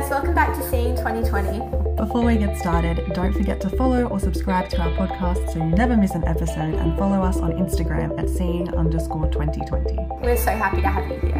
guys, 0.00 0.10
welcome 0.10 0.34
back 0.34 0.52
to 0.52 0.70
Seeing 0.70 0.96
2020. 0.96 1.94
Before 1.94 2.24
we 2.24 2.36
get 2.36 2.58
started, 2.58 3.00
don't 3.14 3.32
forget 3.32 3.60
to 3.60 3.70
follow 3.70 4.06
or 4.08 4.18
subscribe 4.18 4.68
to 4.70 4.78
our 4.80 4.90
podcast 4.96 5.52
so 5.52 5.60
you 5.60 5.66
never 5.66 5.96
miss 5.96 6.16
an 6.16 6.26
episode 6.26 6.74
and 6.74 6.98
follow 6.98 7.22
us 7.22 7.36
on 7.36 7.52
Instagram 7.52 8.18
at 8.18 8.28
seeing 8.28 8.74
underscore 8.74 9.28
2020. 9.28 9.96
We're 10.20 10.36
so 10.36 10.50
happy 10.50 10.80
to 10.80 10.88
have 10.88 11.08
you 11.08 11.20
here. 11.20 11.33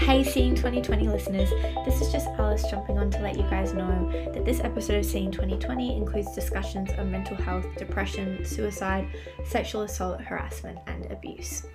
Hey, 0.00 0.24
Seeing 0.24 0.54
2020 0.54 1.08
listeners, 1.08 1.50
this 1.84 2.00
is 2.00 2.10
just 2.10 2.26
Alice 2.30 2.64
jumping 2.70 2.98
on 2.98 3.10
to 3.10 3.20
let 3.20 3.36
you 3.36 3.42
guys 3.44 3.74
know 3.74 4.10
that 4.32 4.46
this 4.46 4.58
episode 4.60 4.96
of 4.96 5.04
Seeing 5.04 5.30
2020 5.30 5.94
includes 5.94 6.34
discussions 6.34 6.90
on 6.98 7.12
mental 7.12 7.36
health, 7.36 7.66
depression, 7.76 8.42
suicide, 8.44 9.06
sexual 9.44 9.82
assault, 9.82 10.20
harassment, 10.22 10.78
and 10.86 11.04
abuse. 11.12 11.66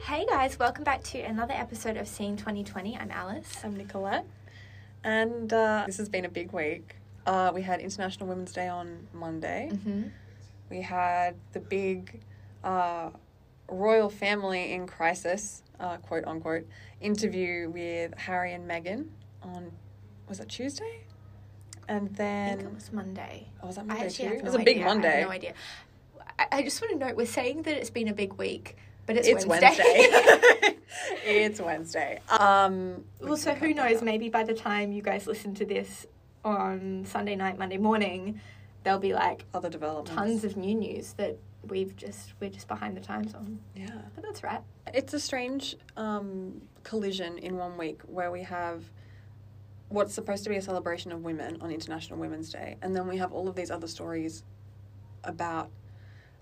Hey 0.00 0.24
guys, 0.26 0.58
welcome 0.58 0.84
back 0.84 1.02
to 1.04 1.20
another 1.20 1.52
episode 1.52 1.98
of 1.98 2.08
Seeing 2.08 2.34
2020. 2.34 2.96
I'm 2.96 3.10
Alice. 3.10 3.58
I'm 3.62 3.76
Nicolette, 3.76 4.26
and 5.04 5.52
uh, 5.52 5.84
this 5.86 5.98
has 5.98 6.08
been 6.08 6.24
a 6.24 6.30
big 6.30 6.52
week. 6.52 6.96
Uh, 7.26 7.52
we 7.54 7.60
had 7.60 7.80
International 7.80 8.26
Women's 8.26 8.52
Day 8.52 8.68
on 8.68 9.06
Monday. 9.12 9.68
Mm-hmm. 9.70 10.02
We 10.70 10.80
had 10.80 11.36
the 11.52 11.60
big 11.60 12.22
uh, 12.64 13.10
royal 13.68 14.08
family 14.08 14.72
in 14.72 14.86
crisis, 14.86 15.62
uh, 15.80 15.96
quote 15.98 16.24
unquote, 16.26 16.66
interview 17.00 17.70
with 17.70 18.14
Harry 18.18 18.52
and 18.52 18.68
Meghan 18.68 19.06
on, 19.42 19.70
was 20.28 20.40
it 20.40 20.48
Tuesday? 20.48 21.04
And 21.88 22.08
I 22.10 22.12
then, 22.16 22.56
think 22.58 22.68
it 22.70 22.74
was 22.74 22.92
Monday. 22.92 23.48
oh, 23.62 23.66
was 23.68 23.76
that 23.76 23.82
I 23.82 23.84
Monday 23.84 24.10
too? 24.10 24.22
have 24.24 24.32
It 24.34 24.44
was 24.44 24.54
a 24.54 24.58
big 24.58 24.68
idea. 24.76 24.82
I 24.84 24.86
Monday. 24.88 25.08
have 25.20 25.26
no 25.28 25.30
idea. 25.32 25.54
I, 26.38 26.46
I 26.52 26.62
just 26.62 26.80
want 26.82 26.92
to 27.00 27.06
note 27.06 27.16
we're 27.16 27.26
saying 27.26 27.62
that 27.62 27.76
it's 27.76 27.90
been 27.90 28.08
a 28.08 28.12
big 28.14 28.34
week, 28.34 28.76
but 29.06 29.16
it's, 29.16 29.26
It's 29.26 29.46
Wednesday. 29.46 29.68
Wednesday. 29.78 30.76
it's 31.24 31.60
Wednesday. 31.60 32.20
Um, 32.28 33.04
well, 33.20 33.36
so 33.36 33.54
who 33.54 33.72
knows? 33.72 34.02
Maybe 34.02 34.28
by 34.28 34.44
the 34.44 34.54
time 34.54 34.92
you 34.92 35.00
guys 35.02 35.26
listen 35.26 35.54
to 35.54 35.64
this 35.64 36.06
on 36.44 37.04
Sunday 37.06 37.36
night, 37.36 37.58
Monday 37.58 37.78
morning, 37.78 38.40
there'll 38.84 38.98
be 38.98 39.14
like 39.14 39.44
Other 39.54 39.70
developments. 39.70 40.12
tons 40.14 40.44
of 40.44 40.56
new 40.56 40.74
news 40.74 41.14
that 41.14 41.38
we've 41.66 41.96
just 41.96 42.34
we're 42.40 42.50
just 42.50 42.68
behind 42.68 42.96
the 42.96 43.00
times 43.00 43.34
on. 43.34 43.58
Yeah. 43.74 43.88
But 44.14 44.24
that's 44.24 44.42
right. 44.42 44.60
It's 44.94 45.14
a 45.14 45.20
strange 45.20 45.76
um, 45.96 46.60
collision 46.82 47.38
in 47.38 47.56
one 47.56 47.76
week 47.76 48.00
where 48.06 48.30
we 48.30 48.42
have 48.42 48.84
what's 49.88 50.14
supposed 50.14 50.44
to 50.44 50.50
be 50.50 50.56
a 50.56 50.62
celebration 50.62 51.12
of 51.12 51.22
women 51.22 51.58
on 51.60 51.70
International 51.70 52.18
Women's 52.18 52.50
Day, 52.50 52.76
and 52.82 52.94
then 52.94 53.06
we 53.06 53.16
have 53.16 53.32
all 53.32 53.48
of 53.48 53.56
these 53.56 53.70
other 53.70 53.86
stories 53.86 54.44
about, 55.24 55.70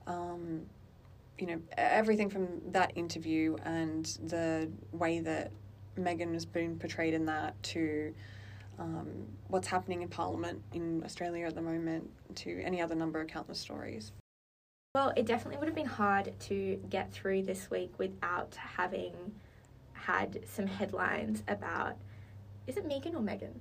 um, 0.06 0.62
you 1.38 1.46
know, 1.46 1.60
everything 1.76 2.28
from 2.28 2.60
that 2.72 2.92
interview 2.96 3.56
and 3.64 4.04
the 4.24 4.68
way 4.92 5.20
that 5.20 5.52
Megan 5.96 6.32
has 6.34 6.44
been 6.44 6.78
portrayed 6.78 7.14
in 7.14 7.26
that 7.26 7.60
to. 7.64 8.14
Um, 8.78 9.26
what's 9.48 9.68
happening 9.68 10.02
in 10.02 10.08
Parliament 10.08 10.60
in 10.74 11.02
Australia 11.02 11.46
at 11.46 11.54
the 11.54 11.62
moment, 11.62 12.10
to 12.34 12.60
any 12.62 12.82
other 12.82 12.94
number 12.94 13.22
of 13.22 13.26
countless 13.26 13.58
stories. 13.58 14.12
Well, 14.96 15.12
it 15.14 15.26
definitely 15.26 15.58
would 15.58 15.68
have 15.68 15.74
been 15.74 15.84
hard 15.84 16.32
to 16.48 16.80
get 16.88 17.12
through 17.12 17.42
this 17.42 17.70
week 17.70 17.92
without 17.98 18.54
having 18.54 19.12
had 19.92 20.40
some 20.48 20.66
headlines 20.66 21.42
about. 21.48 21.96
Is 22.66 22.78
it 22.78 22.86
Megan 22.86 23.14
or 23.14 23.20
Megan? 23.20 23.60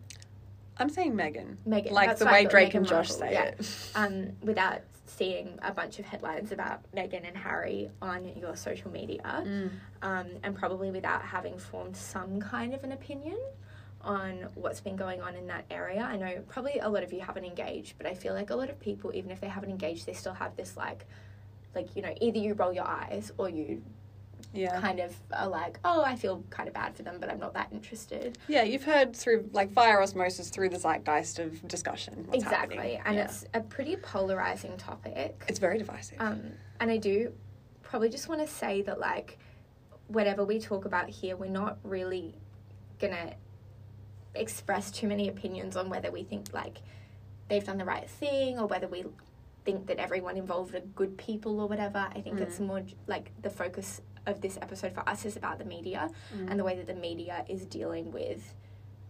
I'm 0.78 0.88
saying 0.88 1.12
Meghan. 1.12 1.58
Megan. 1.66 1.92
Like 1.94 2.08
That's 2.08 2.20
the 2.22 2.28
way 2.28 2.46
Drake 2.46 2.72
Meghan 2.72 2.76
and 2.78 2.88
Josh 2.88 3.10
say 3.12 3.34
yeah. 3.34 3.44
it. 3.48 3.92
um, 3.96 4.32
without 4.44 4.80
seeing 5.08 5.60
a 5.62 5.74
bunch 5.74 6.00
of 6.00 6.06
headlines 6.06 6.54
about 6.54 6.80
Meghan 6.96 7.28
and 7.28 7.36
Harry 7.36 7.92
on 8.02 8.34
your 8.38 8.56
social 8.56 8.90
media, 8.90 9.44
Mm. 9.46 9.72
um, 10.04 10.28
and 10.42 10.56
probably 10.56 10.90
without 10.90 11.22
having 11.22 11.58
formed 11.58 11.98
some 11.98 12.40
kind 12.40 12.74
of 12.74 12.86
an 12.86 12.94
opinion 12.94 13.38
on 14.06 14.48
what's 14.56 14.80
been 14.80 14.96
going 14.96 15.22
on 15.22 15.36
in 15.36 15.48
that 15.48 15.66
area. 15.70 16.02
I 16.02 16.16
know 16.16 16.42
probably 16.48 16.80
a 16.80 16.88
lot 16.88 17.04
of 17.04 17.12
you 17.12 17.20
haven't 17.22 17.44
engaged, 17.44 17.96
but 17.98 18.06
I 18.08 18.14
feel 18.14 18.34
like 18.34 18.52
a 18.52 18.56
lot 18.56 18.70
of 18.70 18.80
people, 18.80 19.12
even 19.14 19.32
if 19.32 19.42
they 19.42 19.48
haven't 19.50 19.72
engaged, 19.72 20.06
they 20.06 20.14
still 20.14 20.34
have 20.34 20.56
this 20.56 20.78
like, 20.78 21.06
like 21.74 21.96
you 21.96 22.02
know, 22.02 22.14
either 22.22 22.38
you 22.38 22.54
roll 22.54 22.72
your 22.72 22.88
eyes 22.88 23.32
or 23.38 23.50
you 23.50 23.82
Yeah. 24.54 24.80
kind 24.80 25.00
of 25.00 25.14
are 25.34 25.50
like, 25.50 25.80
oh, 25.84 26.04
I 26.04 26.16
feel 26.16 26.44
kind 26.52 26.68
of 26.68 26.74
bad 26.76 26.96
for 26.96 27.02
them, 27.04 27.18
but 27.20 27.30
I'm 27.32 27.40
not 27.40 27.54
that 27.56 27.70
interested. 27.74 28.38
Yeah, 28.48 28.62
you've 28.64 28.84
heard 28.84 29.16
through 29.16 29.50
like 29.52 29.72
via 29.72 29.98
osmosis 29.98 30.50
through 30.50 30.70
the 30.70 30.78
zeitgeist 30.80 31.40
of 31.40 31.68
discussion. 31.68 32.26
What's 32.28 32.44
exactly, 32.44 32.76
happening. 32.78 33.02
and 33.06 33.16
Yeah. 33.16 33.24
it's 33.26 33.46
a 33.56 33.62
pretty 33.62 33.96
polarizing 33.98 34.78
topic. 34.78 35.44
it's 35.48 35.60
very 35.60 35.78
divisive. 35.80 36.18
Um, 36.22 36.52
and 36.80 36.92
I 36.92 36.98
do 36.98 37.34
probably 37.82 38.10
just 38.10 38.30
want 38.30 38.42
to 38.42 38.48
say 38.48 38.82
that, 38.84 39.00
like, 39.00 39.38
whatever 40.08 40.44
we 40.46 40.60
talk 40.60 40.86
about 40.86 41.10
here, 41.10 41.36
we're 41.36 41.50
not 41.50 41.78
really 41.84 42.36
gonna 43.00 43.34
express 44.36 44.92
too 44.92 45.08
many 45.08 45.28
opinions 45.30 45.76
on 45.76 45.90
whether 45.90 46.12
we 46.12 46.24
think, 46.24 46.54
like, 46.54 46.80
they've 47.50 47.64
done 47.64 47.78
the 47.78 47.86
right 47.86 48.10
thing 48.10 48.60
or 48.60 48.68
whether 48.68 48.88
we 48.88 49.06
think 49.64 49.88
that 49.88 49.98
everyone 49.98 50.38
involved 50.38 50.76
are 50.76 50.80
good 50.80 51.18
people 51.18 51.60
or 51.60 51.68
whatever. 51.68 52.08
I 52.14 52.22
think 52.22 52.40
it's 52.40 52.60
more 52.60 52.84
like 53.08 53.32
the 53.42 53.50
focus 53.50 54.02
of 54.28 54.42
this 54.42 54.58
episode 54.62 54.94
for 54.94 55.08
us 55.08 55.26
is 55.26 55.36
about 55.38 55.60
the 55.60 55.66
media 55.66 56.10
and 56.48 56.60
the 56.60 56.64
way 56.64 56.76
that 56.76 56.88
the 56.88 56.94
media 56.96 57.46
is 57.48 57.66
dealing 57.66 58.12
with, 58.12 58.54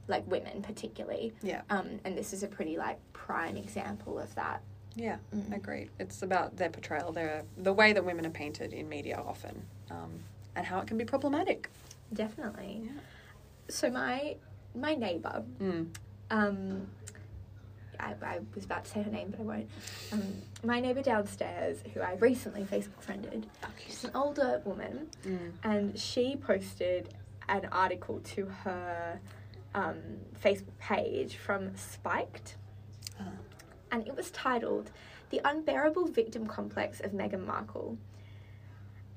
like, 0.07 0.25
women 0.27 0.61
particularly. 0.61 1.33
yeah, 1.41 1.61
Um, 1.69 1.99
and 2.05 2.17
this 2.17 2.33
is 2.33 2.43
a 2.43 2.47
pretty, 2.47 2.77
like, 2.77 2.99
prime 3.13 3.57
example 3.57 4.19
of 4.19 4.33
that. 4.35 4.61
yeah, 4.97 5.17
Mm. 5.33 5.53
agreed. 5.55 5.89
It's 5.99 6.21
about 6.21 6.55
their 6.55 6.69
portrayal, 6.69 7.11
their 7.11 7.43
the 7.57 7.73
way 7.73 7.91
that 7.91 8.05
women 8.05 8.25
are 8.25 8.29
painted 8.29 8.71
in 8.71 8.87
media 8.87 9.17
often, 9.17 9.65
um, 9.91 10.23
and 10.55 10.65
how 10.65 10.79
it 10.79 10.87
can 10.87 10.97
be 10.97 11.03
problematic. 11.03 11.69
Definitely. 12.13 12.83
Yeah. 12.85 12.91
So 13.67 13.89
my 13.89 14.37
my 14.75 14.95
neighbor, 14.95 15.43
Mm. 15.59 15.87
um, 16.31 16.87
I, 17.99 18.13
I 18.21 18.39
was 18.53 18.65
about 18.65 18.83
to 18.85 18.91
say 18.91 19.01
her 19.03 19.11
name, 19.11 19.29
but 19.31 19.39
I 19.39 19.43
won't. 19.43 19.69
Um, 20.11 20.21
my 20.63 20.79
neighbor 20.79 21.01
downstairs, 21.01 21.77
who 21.93 22.01
I 22.01 22.13
recently 22.15 22.63
Facebook 22.63 23.01
friended, 23.01 23.47
she's 23.85 24.03
an 24.03 24.11
older 24.15 24.61
woman, 24.65 25.07
Mm. 25.25 25.51
and 25.63 25.99
she 25.99 26.35
posted 26.35 27.09
an 27.47 27.67
article 27.71 28.19
to 28.35 28.45
her 28.63 29.19
um, 29.75 29.97
Facebook 30.43 30.77
page 30.79 31.37
from 31.37 31.75
Spiked, 31.77 32.55
and 33.91 34.05
it 34.07 34.15
was 34.15 34.31
titled 34.31 34.91
"The 35.29 35.39
Unbearable 35.45 36.07
Victim 36.07 36.47
Complex 36.47 36.99
of 37.01 37.11
Meghan 37.11 37.45
Markle." 37.45 37.97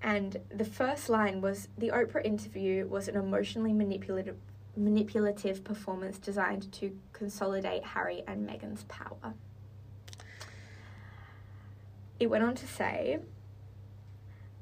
And 0.02 0.36
the 0.54 0.64
first 0.64 1.08
line 1.08 1.40
was 1.40 1.68
the 1.76 1.88
Oprah 1.88 2.24
interview 2.24 2.86
was 2.86 3.08
an 3.08 3.16
emotionally 3.16 3.72
manipulative 3.72 4.36
manipulative 4.78 5.64
performance 5.64 6.18
designed 6.18 6.70
to 6.72 6.96
consolidate 7.12 7.84
Harry 7.84 8.22
and 8.26 8.48
Meghan's 8.48 8.84
power. 8.84 9.34
It 12.18 12.28
went 12.28 12.44
on 12.44 12.54
to 12.56 12.66
say 12.66 13.18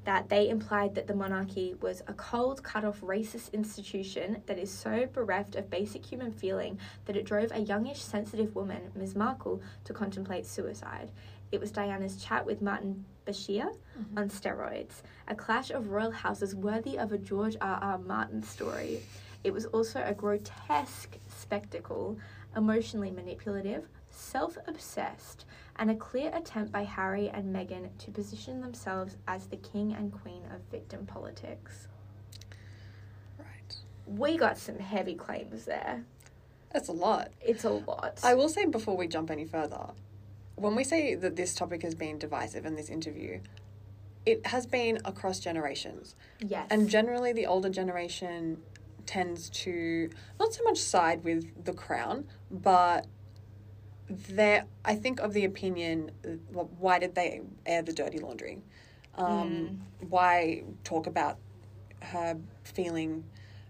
that 0.07 0.29
they 0.29 0.47
implied 0.47 0.95
that 0.95 1.07
the 1.07 1.13
monarchy 1.13 1.75
was 1.81 2.01
a 2.07 2.13
cold, 2.13 2.63
cut 2.63 2.85
off, 2.85 3.01
racist 3.01 3.51
institution 3.51 4.41
that 4.45 4.57
is 4.57 4.71
so 4.71 5.05
bereft 5.11 5.55
of 5.55 5.69
basic 5.69 6.05
human 6.05 6.31
feeling 6.31 6.79
that 7.05 7.17
it 7.17 7.25
drove 7.25 7.51
a 7.51 7.59
youngish, 7.59 8.01
sensitive 8.01 8.55
woman, 8.55 8.91
Ms. 8.95 9.15
Markle, 9.15 9.61
to 9.83 9.93
contemplate 9.93 10.45
suicide. 10.45 11.11
It 11.51 11.59
was 11.59 11.71
Diana's 11.71 12.23
chat 12.23 12.45
with 12.45 12.61
Martin 12.61 13.03
Bashir 13.27 13.65
mm-hmm. 13.65 14.17
on 14.17 14.29
steroids, 14.29 15.01
a 15.27 15.35
clash 15.35 15.69
of 15.69 15.89
royal 15.89 16.11
houses 16.11 16.55
worthy 16.55 16.97
of 16.97 17.11
a 17.11 17.17
George 17.17 17.57
R. 17.59 17.79
R. 17.81 17.97
Martin 17.97 18.41
story. 18.41 19.01
It 19.43 19.53
was 19.53 19.65
also 19.67 20.01
a 20.05 20.13
grotesque 20.13 21.17
spectacle, 21.27 22.17
emotionally 22.55 23.11
manipulative, 23.11 23.87
self 24.09 24.57
obsessed, 24.67 25.45
and 25.75 25.91
a 25.91 25.95
clear 25.95 26.31
attempt 26.33 26.71
by 26.71 26.83
Harry 26.83 27.29
and 27.29 27.53
Meghan 27.55 27.89
to 27.99 28.11
position 28.11 28.61
themselves 28.61 29.17
as 29.27 29.47
the 29.47 29.57
king 29.57 29.93
and 29.93 30.11
queen 30.11 30.41
of 30.53 30.61
victim 30.71 31.05
politics. 31.05 31.87
Right. 33.37 33.75
We 34.05 34.37
got 34.37 34.57
some 34.57 34.79
heavy 34.79 35.15
claims 35.15 35.65
there. 35.65 36.03
That's 36.73 36.89
a 36.89 36.93
lot. 36.93 37.31
It's 37.41 37.63
a 37.63 37.69
lot. 37.69 38.19
I 38.23 38.33
will 38.33 38.49
say 38.49 38.65
before 38.65 38.97
we 38.97 39.07
jump 39.07 39.31
any 39.31 39.45
further, 39.45 39.87
when 40.57 40.75
we 40.75 40.83
say 40.83 41.15
that 41.15 41.35
this 41.35 41.53
topic 41.53 41.83
has 41.83 41.95
been 41.95 42.17
divisive 42.17 42.65
in 42.65 42.75
this 42.75 42.89
interview, 42.89 43.39
it 44.25 44.45
has 44.47 44.65
been 44.65 44.99
across 45.05 45.39
generations. 45.39 46.15
yes. 46.39 46.67
And 46.69 46.89
generally, 46.89 47.31
the 47.31 47.45
older 47.45 47.69
generation 47.69 48.57
tends 49.05 49.49
to 49.49 50.09
not 50.39 50.53
so 50.53 50.63
much 50.63 50.79
side 50.79 51.23
with 51.23 51.63
the 51.63 51.73
crown, 51.73 52.25
but 52.51 53.05
they're, 54.09 54.65
I 54.83 54.95
think, 54.95 55.19
of 55.19 55.33
the 55.33 55.45
opinion 55.45 56.11
well, 56.51 56.69
why 56.79 56.99
did 56.99 57.15
they 57.15 57.41
air 57.65 57.81
the 57.83 57.93
dirty 57.93 58.19
laundry? 58.19 58.61
Um, 59.15 59.81
Why 60.09 60.63
talk 60.83 61.07
about 61.07 61.37
her 62.01 62.37
feeling 62.63 63.23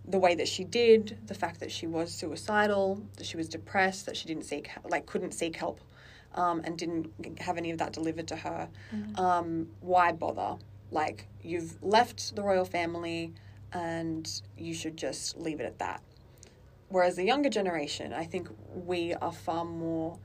the 0.05 0.19
way 0.19 0.35
that 0.35 0.47
she 0.47 0.63
did, 0.63 1.17
the 1.27 1.33
fact 1.33 1.59
that 1.59 1.71
she 1.71 1.87
was 1.87 2.11
suicidal, 2.11 3.01
that 3.17 3.25
she 3.25 3.37
was 3.37 3.47
depressed, 3.47 4.05
that 4.05 4.17
she 4.17 4.27
didn't 4.27 4.43
seek 4.43 4.69
like 4.85 5.05
couldn't 5.05 5.33
seek 5.33 5.55
help 5.55 5.79
um, 6.37 6.61
and 6.63 6.77
didn't 6.77 7.39
have 7.39 7.57
any 7.57 7.71
of 7.71 7.77
that 7.79 7.91
delivered 7.91 8.27
to 8.29 8.35
her, 8.37 8.69
Mm. 8.93 9.19
um, 9.19 9.67
why 9.81 10.11
bother? 10.13 10.57
Like, 10.91 11.27
you've 11.41 11.81
left 11.83 12.35
the 12.35 12.43
royal 12.43 12.63
family 12.63 13.33
and 13.73 14.41
you 14.57 14.73
should 14.73 14.95
just 14.95 15.35
leave 15.37 15.59
it 15.59 15.65
at 15.65 15.79
that. 15.79 16.01
Whereas 16.89 17.17
the 17.17 17.25
younger 17.25 17.49
generation, 17.49 18.13
I 18.13 18.23
think 18.23 18.47
we 18.73 19.13
are 19.15 19.33
far 19.33 19.65
more 19.65 20.17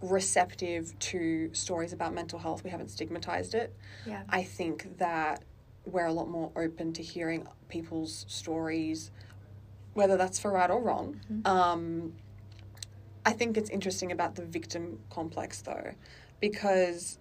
receptive 0.00 0.98
to 1.00 1.50
stories 1.52 1.92
about 1.92 2.14
mental 2.14 2.38
health. 2.38 2.64
We 2.64 2.70
haven't 2.70 2.88
stigmatized 2.90 3.54
it. 3.54 3.74
Yeah. 4.06 4.22
I 4.28 4.44
think 4.44 4.96
that 4.98 5.42
we're 5.84 6.06
a 6.06 6.12
lot 6.12 6.28
more 6.28 6.50
open 6.56 6.92
to 6.94 7.02
hearing 7.02 7.46
people's 7.68 8.24
stories, 8.28 9.10
whether 9.94 10.16
that's 10.16 10.38
for 10.38 10.52
right 10.52 10.70
or 10.70 10.80
wrong. 10.80 11.20
Um, 11.44 12.14
I 13.28 13.32
think 13.32 13.58
it's 13.58 13.68
interesting 13.68 14.10
about 14.10 14.36
the 14.36 14.42
victim 14.42 15.00
complex, 15.10 15.60
though, 15.60 15.92
because 16.40 17.18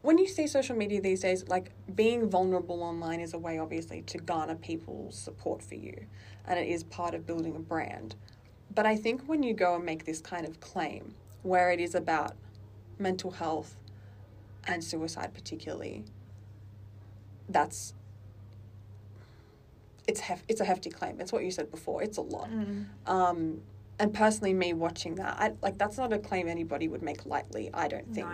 when 0.00 0.16
you 0.16 0.26
see 0.26 0.46
social 0.46 0.74
media 0.74 1.02
these 1.02 1.20
days, 1.20 1.46
like 1.46 1.72
being 1.94 2.30
vulnerable 2.30 2.82
online 2.82 3.20
is 3.20 3.34
a 3.34 3.38
way, 3.38 3.58
obviously, 3.58 4.00
to 4.06 4.16
garner 4.16 4.54
people's 4.54 5.14
support 5.14 5.62
for 5.62 5.74
you, 5.74 6.06
and 6.46 6.58
it 6.58 6.68
is 6.68 6.84
part 6.84 7.12
of 7.12 7.26
building 7.26 7.54
a 7.54 7.58
brand. 7.58 8.14
But 8.74 8.86
I 8.86 8.96
think 8.96 9.24
when 9.26 9.42
you 9.42 9.52
go 9.52 9.74
and 9.74 9.84
make 9.84 10.06
this 10.06 10.22
kind 10.22 10.46
of 10.46 10.58
claim, 10.60 11.14
where 11.42 11.70
it 11.70 11.80
is 11.80 11.94
about 11.94 12.32
mental 12.98 13.32
health 13.32 13.76
and 14.66 14.82
suicide, 14.82 15.34
particularly, 15.34 16.06
that's 17.46 17.92
it's 20.06 20.20
hef- 20.20 20.44
it's 20.48 20.62
a 20.62 20.64
hefty 20.64 20.88
claim. 20.88 21.20
It's 21.20 21.30
what 21.30 21.44
you 21.44 21.50
said 21.50 21.70
before. 21.70 22.02
It's 22.02 22.16
a 22.16 22.22
lot. 22.22 22.48
Mm. 22.48 22.86
Um, 23.06 23.60
and 23.98 24.14
personally, 24.14 24.54
me 24.54 24.72
watching 24.72 25.16
that, 25.16 25.36
I, 25.38 25.52
like 25.62 25.78
that's 25.78 25.98
not 25.98 26.12
a 26.12 26.18
claim 26.18 26.48
anybody 26.48 26.88
would 26.88 27.02
make 27.02 27.26
lightly. 27.26 27.70
I 27.74 27.88
don't 27.88 28.12
think. 28.14 28.28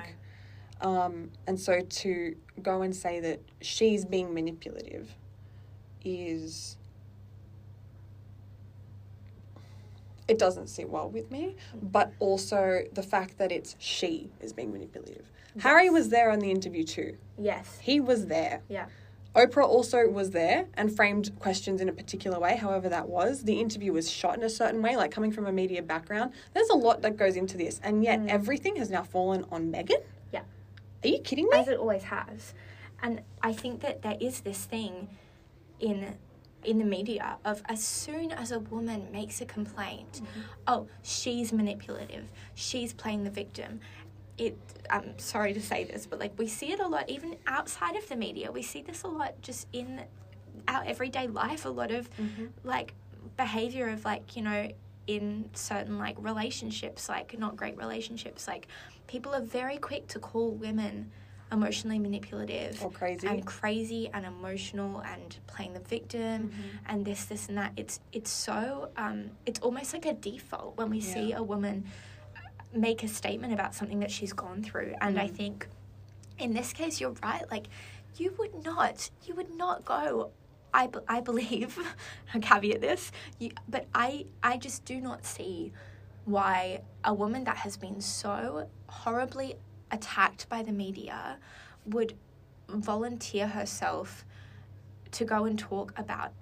Um, 0.81 1.31
and 1.47 1.59
so 1.59 1.81
to 1.81 2.37
go 2.63 2.83
and 2.83 2.95
say 2.95 3.21
that 3.21 3.41
she's 3.61 4.05
being 4.05 4.35
manipulative 4.35 5.15
is 6.05 6.77
it 10.29 10.39
doesn't 10.39 10.69
sit 10.69 10.89
well 10.89 11.09
with 11.09 11.31
me. 11.31 11.57
But 11.83 12.13
also 12.19 12.83
the 12.93 13.03
fact 13.03 13.39
that 13.39 13.53
it's 13.53 13.77
she 13.79 14.31
is 14.41 14.53
being 14.53 14.73
manipulative. 14.73 15.31
Harry 15.59 15.89
was 15.89 16.09
there 16.09 16.31
on 16.31 16.41
the 16.41 16.51
interview 16.51 16.85
too. 16.85 17.17
Yes. 17.39 17.79
He 17.81 18.01
was 18.01 18.27
there. 18.27 18.61
Yeah. 18.69 18.87
Oprah 19.35 19.67
also 19.67 20.09
was 20.09 20.31
there 20.31 20.67
and 20.75 20.95
framed 20.95 21.37
questions 21.41 21.81
in 21.81 21.89
a 21.89 21.93
particular 21.93 22.39
way, 22.39 22.57
however 22.57 22.89
that 22.89 23.09
was. 23.09 23.43
The 23.43 23.61
interview 23.61 23.93
was 23.93 24.11
shot 24.11 24.37
in 24.37 24.45
a 24.45 24.51
certain 24.51 24.81
way, 24.81 24.97
like 24.97 25.11
coming 25.11 25.33
from 25.33 25.47
a 25.47 25.53
media 25.53 25.83
background. 25.83 26.33
There's 26.53 26.69
a 26.69 26.77
lot 26.77 27.03
that 27.03 27.17
goes 27.17 27.37
into 27.37 27.57
this, 27.57 27.81
and 27.83 28.05
yet 28.05 28.21
mm. 28.21 28.29
everything 28.29 28.77
has 28.77 28.91
now 28.91 29.03
fallen 29.03 29.45
on 29.51 29.73
Meghan. 29.73 30.03
Yeah. 30.33 30.43
Are 31.03 31.09
you 31.09 31.19
kidding 31.19 31.49
me? 31.49 31.59
as 31.59 31.69
it 31.69 31.79
always 31.79 32.05
has. 32.05 32.55
And 33.03 33.23
I 33.43 33.53
think 33.53 33.81
that 33.81 34.03
there 34.03 34.17
is 34.21 34.41
this 34.41 34.65
thing 34.65 35.09
in 35.81 36.17
in 36.65 36.79
the 36.79 36.85
media 36.85 37.37
of 37.45 37.63
as 37.67 37.85
soon 37.85 38.33
as 38.33 38.51
a 38.51 38.59
woman 38.59 39.07
makes 39.13 39.43
a 39.43 39.45
complaint, 39.45 40.13
mm-hmm. 40.15 40.41
oh, 40.67 40.89
she's 41.03 41.53
manipulative, 41.53 42.31
she's 42.55 42.93
playing 42.95 43.25
the 43.25 43.31
victim. 43.31 43.81
It 44.39 44.57
I'm 44.91 45.19
sorry 45.19 45.55
to 45.55 45.61
say 45.61 45.85
this, 45.85 46.07
but 46.07 46.19
like 46.19 46.33
we 46.39 46.47
see 46.49 46.73
it 46.73 46.81
a 46.81 46.87
lot 46.89 47.09
even 47.09 47.37
outside 47.47 47.97
of 47.97 48.09
the 48.09 48.17
media. 48.17 48.51
We 48.51 48.63
see 48.63 48.83
this 48.83 49.03
a 49.03 49.09
lot 49.09 49.41
just 49.43 49.67
in 49.73 50.03
our 50.69 50.85
everyday 50.85 51.27
life, 51.29 51.65
a 51.65 51.69
lot 51.69 51.91
of 51.91 52.09
like 52.65 52.95
behavior 53.37 53.89
of 53.89 54.05
like, 54.05 54.37
you 54.37 54.43
know, 54.43 54.71
in 55.07 55.49
certain 55.55 55.99
like 55.99 56.17
relationships, 56.19 57.09
like 57.09 57.39
not 57.39 57.57
great 57.57 57.77
relationships, 57.77 58.49
like 58.49 58.69
people 59.07 59.35
are 59.35 59.41
very 59.43 59.77
quick 59.79 60.07
to 60.09 60.19
call 60.19 60.51
women 60.51 61.11
emotionally 61.53 61.99
manipulative 61.99 62.83
Or 62.83 62.91
crazy. 62.91 63.27
and 63.29 63.45
crazy 63.47 64.11
and 64.13 64.27
emotional 64.27 65.01
and 65.03 65.37
playing 65.47 65.75
the 65.75 65.81
victim 65.81 66.51
and 66.87 67.05
this 67.05 67.27
this 67.27 67.49
and 67.49 67.59
that 67.59 67.73
it's 67.77 68.01
it's 68.13 68.31
so 68.31 68.89
um 68.97 69.31
it's 69.47 69.61
almost 69.61 69.93
like 69.93 70.07
a 70.07 70.15
default 70.15 70.77
when 70.77 70.91
we 70.91 71.01
see 71.01 71.33
a 71.33 71.43
woman 71.43 71.85
make 72.75 73.03
a 73.03 73.09
statement 73.09 73.53
about 73.53 73.75
something 73.75 74.01
that 74.01 74.11
she's 74.11 74.33
gone 74.33 74.63
through. 74.63 74.95
And 75.01 75.19
i 75.19 75.29
mm. 75.29 75.37
think 75.37 75.69
in 76.39 76.53
this 76.53 76.73
case 76.73 77.01
you're 77.01 77.15
right. 77.23 77.49
Like 77.51 77.69
you 78.17 78.35
would 78.39 78.65
not 78.65 79.11
you 79.25 79.35
would 79.35 79.55
not 79.57 79.85
go 79.85 80.31
i, 80.73 80.89
I 81.09 81.21
believe 81.21 81.79
i 82.35 82.39
caveat 82.39 82.81
this 82.81 83.13
you, 83.39 83.51
but 83.69 83.87
i 83.95 84.27
i 84.43 84.57
just 84.57 84.85
do 84.85 85.01
not 85.01 85.25
see 85.25 85.73
why 86.25 86.83
a 87.05 87.13
woman 87.13 87.45
that 87.45 87.59
has 87.59 87.77
been 87.77 88.01
so 88.01 88.69
horribly 88.87 89.57
attacked 89.91 90.49
by 90.49 90.63
the 90.63 90.73
media 90.73 91.39
would 91.87 92.15
volunteer 92.69 93.47
herself 93.47 94.25
to 95.11 95.25
go 95.25 95.45
and 95.45 95.59
talk 95.59 95.93
about 95.99 96.33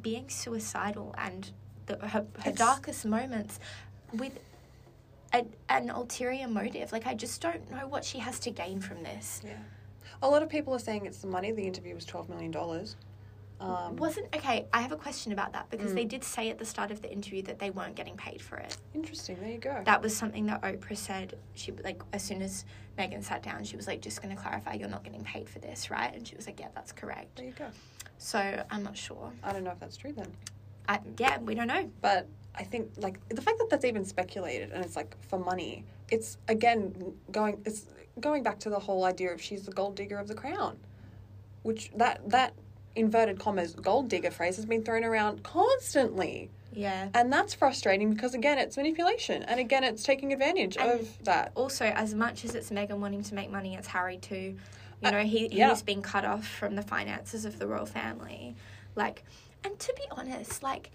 being 0.00 0.28
suicidal 0.28 1.14
and 1.18 1.50
the, 1.86 1.96
her, 2.06 2.24
her 2.44 2.52
darkest 2.52 3.04
moments 3.04 3.58
with 4.12 4.38
a, 5.34 5.44
an 5.68 5.90
ulterior 5.90 6.46
motive. 6.48 6.92
Like, 6.92 7.06
I 7.06 7.14
just 7.14 7.40
don't 7.40 7.70
know 7.70 7.86
what 7.88 8.04
she 8.04 8.18
has 8.18 8.38
to 8.40 8.50
gain 8.50 8.80
from 8.80 9.02
this. 9.02 9.40
yeah. 9.44 9.54
A 10.22 10.28
lot 10.28 10.42
of 10.42 10.48
people 10.48 10.72
are 10.74 10.78
saying 10.78 11.06
it's 11.06 11.18
the 11.18 11.26
money. 11.26 11.50
The 11.52 11.62
interview 11.62 11.94
was 11.94 12.04
$12 12.06 12.28
million. 12.28 12.54
Um, 13.60 13.94
Wasn't 13.96 14.26
okay. 14.34 14.66
I 14.72 14.80
have 14.80 14.90
a 14.92 14.96
question 14.96 15.30
about 15.32 15.52
that 15.52 15.70
because 15.70 15.92
Mm. 15.92 15.94
they 15.94 16.04
did 16.04 16.24
say 16.24 16.50
at 16.50 16.58
the 16.58 16.64
start 16.64 16.90
of 16.90 17.00
the 17.00 17.10
interview 17.12 17.42
that 17.42 17.60
they 17.60 17.70
weren't 17.70 17.94
getting 17.94 18.16
paid 18.16 18.42
for 18.42 18.56
it. 18.56 18.76
interesting. 18.92 19.36
There 19.40 19.50
you 19.50 19.58
go. 19.58 19.82
That 19.84 20.02
was 20.02 20.16
something 20.16 20.46
that 20.46 20.62
Oprah 20.62 20.96
said. 20.96 21.38
She 21.54 21.70
like 21.84 22.02
as 22.12 22.22
soon 22.24 22.42
as 22.42 22.64
Megan 22.98 23.22
sat 23.22 23.40
down, 23.44 23.62
she 23.62 23.76
was 23.76 23.86
like, 23.86 24.00
"Just 24.00 24.20
going 24.20 24.34
to 24.34 24.40
clarify, 24.42 24.74
you're 24.74 24.88
not 24.88 25.04
getting 25.04 25.22
paid 25.22 25.48
for 25.48 25.60
this, 25.60 25.90
right?" 25.92 26.12
And 26.12 26.26
she 26.26 26.34
was 26.34 26.46
like, 26.48 26.58
"Yeah, 26.58 26.68
that's 26.74 26.90
correct." 26.90 27.36
there 27.36 27.46
you 27.46 27.52
go. 27.52 27.68
So 28.18 28.64
I'm 28.68 28.82
not 28.82 28.96
sure. 28.96 29.32
I 29.44 29.52
don't 29.52 29.62
know 29.62 29.70
if 29.70 29.78
that's 29.78 29.96
true 29.96 30.12
then. 30.12 30.26
I, 30.88 30.98
yeah, 31.18 31.38
we 31.38 31.54
don't 31.54 31.68
know. 31.68 31.88
But 32.00 32.26
I 32.54 32.64
think 32.64 32.90
like 32.98 33.26
the 33.28 33.40
fact 33.42 33.58
that 33.58 33.68
that's 33.70 33.84
even 33.84 34.04
speculated 34.04 34.72
and 34.72 34.84
it's 34.84 34.96
like 34.96 35.16
for 35.28 35.38
money, 35.38 35.84
it's 36.10 36.36
again 36.48 37.14
going 37.30 37.62
it's 37.64 37.86
going 38.20 38.42
back 38.42 38.58
to 38.60 38.70
the 38.70 38.78
whole 38.78 39.04
idea 39.04 39.32
of 39.32 39.40
she's 39.40 39.62
the 39.64 39.72
gold 39.72 39.94
digger 39.96 40.18
of 40.18 40.28
the 40.28 40.34
crown, 40.34 40.76
which 41.62 41.90
that 41.96 42.28
that 42.28 42.52
inverted 42.94 43.38
commas 43.38 43.74
gold 43.74 44.08
digger 44.08 44.30
phrase 44.30 44.56
has 44.56 44.66
been 44.66 44.82
thrown 44.84 45.02
around 45.02 45.42
constantly, 45.42 46.50
Yeah. 46.74 47.08
and 47.14 47.32
that's 47.32 47.54
frustrating 47.54 48.12
because 48.12 48.34
again 48.34 48.58
it's 48.58 48.76
manipulation 48.76 49.42
and 49.44 49.58
again 49.58 49.82
it's 49.82 50.02
taking 50.02 50.32
advantage 50.32 50.76
And- 50.76 51.00
of 51.00 51.24
that. 51.24 51.52
Also, 51.54 51.86
as 51.86 52.14
much 52.14 52.44
as 52.44 52.54
it's 52.54 52.70
Megan 52.70 53.00
wanting 53.00 53.22
to 53.22 53.34
make 53.34 53.50
money, 53.50 53.74
it's 53.76 53.88
Harry 53.88 54.18
too. 54.18 54.56
You 55.00 55.08
Uh, 55.08 55.10
know, 55.12 55.22
he 55.22 55.48
yeah. 55.48 55.70
he's 55.70 55.82
been 55.82 56.02
cut 56.02 56.26
off 56.26 56.46
from 56.46 56.76
the 56.76 56.82
finances 56.82 57.46
of 57.46 57.58
the 57.58 57.66
royal 57.66 57.86
family. 57.86 58.54
Like, 58.94 59.24
and 59.64 59.78
to 59.78 59.92
be 59.96 60.02
honest, 60.10 60.62
like, 60.62 60.90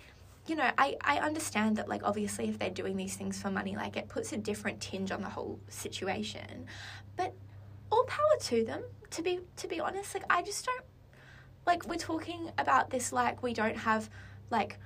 you 0.47 0.55
know, 0.55 0.69
I 0.77 0.95
I 1.01 1.19
understand 1.19 1.77
that 1.77 1.87
like 1.87 2.03
obviously 2.03 2.47
if 2.49 2.59
they're 2.59 2.69
doing 2.69 2.97
these 2.97 3.15
things 3.15 3.41
for 3.41 3.51
money, 3.51 3.75
like 3.75 3.97
it 3.97 4.07
puts 4.07 4.33
a 4.33 4.37
different 4.37 4.81
tinge 4.81 5.11
on 5.11 5.21
the 5.21 5.29
whole 5.29 5.59
situation. 5.69 6.65
But 7.15 7.33
all 7.91 8.03
power 8.05 8.37
to 8.41 8.63
them. 8.63 8.83
To 9.11 9.21
be 9.21 9.39
to 9.57 9.67
be 9.67 9.79
honest, 9.79 10.13
like 10.13 10.25
I 10.29 10.41
just 10.41 10.65
don't 10.65 10.83
like 11.65 11.87
we're 11.87 11.95
talking 11.95 12.51
about 12.57 12.89
this 12.89 13.13
like 13.13 13.41
we 13.41 13.53
don't 13.53 13.77
have 13.77 14.09
like 14.49 14.79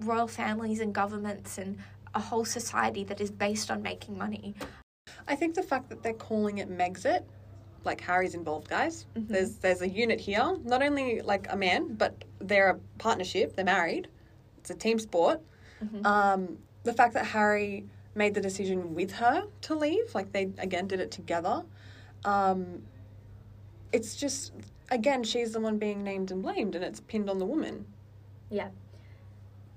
royal 0.00 0.28
families 0.28 0.80
and 0.80 0.94
governments 0.94 1.58
and 1.58 1.78
a 2.14 2.20
whole 2.20 2.44
society 2.44 3.04
that 3.04 3.20
is 3.20 3.30
based 3.30 3.70
on 3.70 3.82
making 3.82 4.16
money. 4.16 4.54
I 5.26 5.34
think 5.34 5.54
the 5.54 5.62
fact 5.62 5.88
that 5.90 6.02
they're 6.02 6.12
calling 6.12 6.58
it 6.58 6.70
Megxit, 6.70 7.24
like 7.84 8.00
Harry's 8.00 8.34
involved, 8.34 8.68
guys. 8.68 9.06
Mm-hmm. 9.16 9.32
There's 9.32 9.56
there's 9.56 9.82
a 9.82 9.88
unit 9.88 10.20
here, 10.20 10.56
not 10.64 10.82
only 10.82 11.20
like 11.20 11.46
a 11.50 11.56
man, 11.56 11.94
but 11.94 12.24
they're 12.40 12.70
a 12.70 12.78
partnership. 12.98 13.56
They're 13.56 13.64
married. 13.64 14.08
It's 14.68 14.76
a 14.76 14.78
team 14.78 14.98
sport. 14.98 15.40
Mm-hmm. 15.82 16.04
Um, 16.04 16.58
the 16.84 16.92
fact 16.92 17.14
that 17.14 17.24
Harry 17.26 17.86
made 18.14 18.34
the 18.34 18.40
decision 18.40 18.94
with 18.94 19.12
her 19.12 19.44
to 19.62 19.74
leave, 19.74 20.14
like 20.14 20.32
they 20.32 20.50
again 20.58 20.86
did 20.86 21.00
it 21.00 21.10
together. 21.10 21.62
Um, 22.24 22.82
it's 23.92 24.14
just 24.14 24.52
again 24.90 25.22
she's 25.22 25.52
the 25.52 25.60
one 25.60 25.78
being 25.78 26.04
named 26.04 26.30
and 26.30 26.42
blamed, 26.42 26.74
and 26.74 26.84
it's 26.84 27.00
pinned 27.00 27.30
on 27.30 27.38
the 27.38 27.46
woman 27.46 27.86
Yeah. 28.50 28.68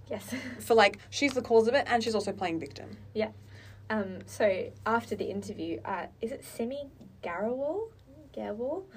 Yes. 0.09 0.33
for 0.59 0.73
like 0.73 0.97
she's 1.09 1.33
the 1.33 1.41
cause 1.41 1.67
of 1.67 1.73
it, 1.73 1.85
and 1.87 2.03
she's 2.03 2.15
also 2.15 2.33
playing 2.33 2.59
victim. 2.59 2.97
Yeah. 3.13 3.29
Um, 3.89 4.19
so 4.25 4.71
after 4.85 5.15
the 5.15 5.25
interview, 5.25 5.79
uh, 5.85 6.07
is 6.21 6.31
it 6.31 6.43
Simi 6.43 6.89
Garewal? 7.23 7.89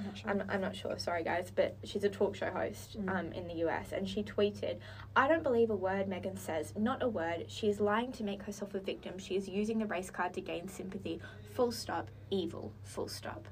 Not 0.05 0.19
sure. 0.19 0.31
I'm, 0.31 0.43
I'm 0.49 0.61
not 0.61 0.77
sure, 0.77 0.99
sorry 0.99 1.25
guys, 1.25 1.51
but 1.55 1.77
she's 1.85 2.05
a 2.05 2.09
talk 2.09 2.35
show 2.37 2.51
host 2.51 2.99
Mm. 3.01 3.09
um, 3.19 3.33
in 3.33 3.47
the 3.49 3.55
US 3.67 3.93
and 3.93 4.09
she 4.09 4.23
tweeted, 4.23 4.77
I 5.17 5.27
don't 5.29 5.43
believe 5.43 5.71
a 5.71 5.77
word 5.77 6.09
Megan 6.09 6.37
says, 6.37 6.73
not 6.77 7.03
a 7.03 7.09
word. 7.09 7.47
She 7.49 7.69
is 7.69 7.81
lying 7.81 8.13
to 8.13 8.23
make 8.25 8.43
herself 8.43 8.75
a 8.75 8.81
victim. 8.81 9.19
She 9.19 9.37
is 9.37 9.49
using 9.49 9.79
the 9.79 9.87
race 9.87 10.11
card 10.11 10.35
to 10.35 10.41
gain 10.41 10.69
sympathy. 10.69 11.21
Full 11.55 11.73
stop. 11.73 12.09
Evil. 12.31 12.73
Full 12.85 13.09
stop. 13.09 13.47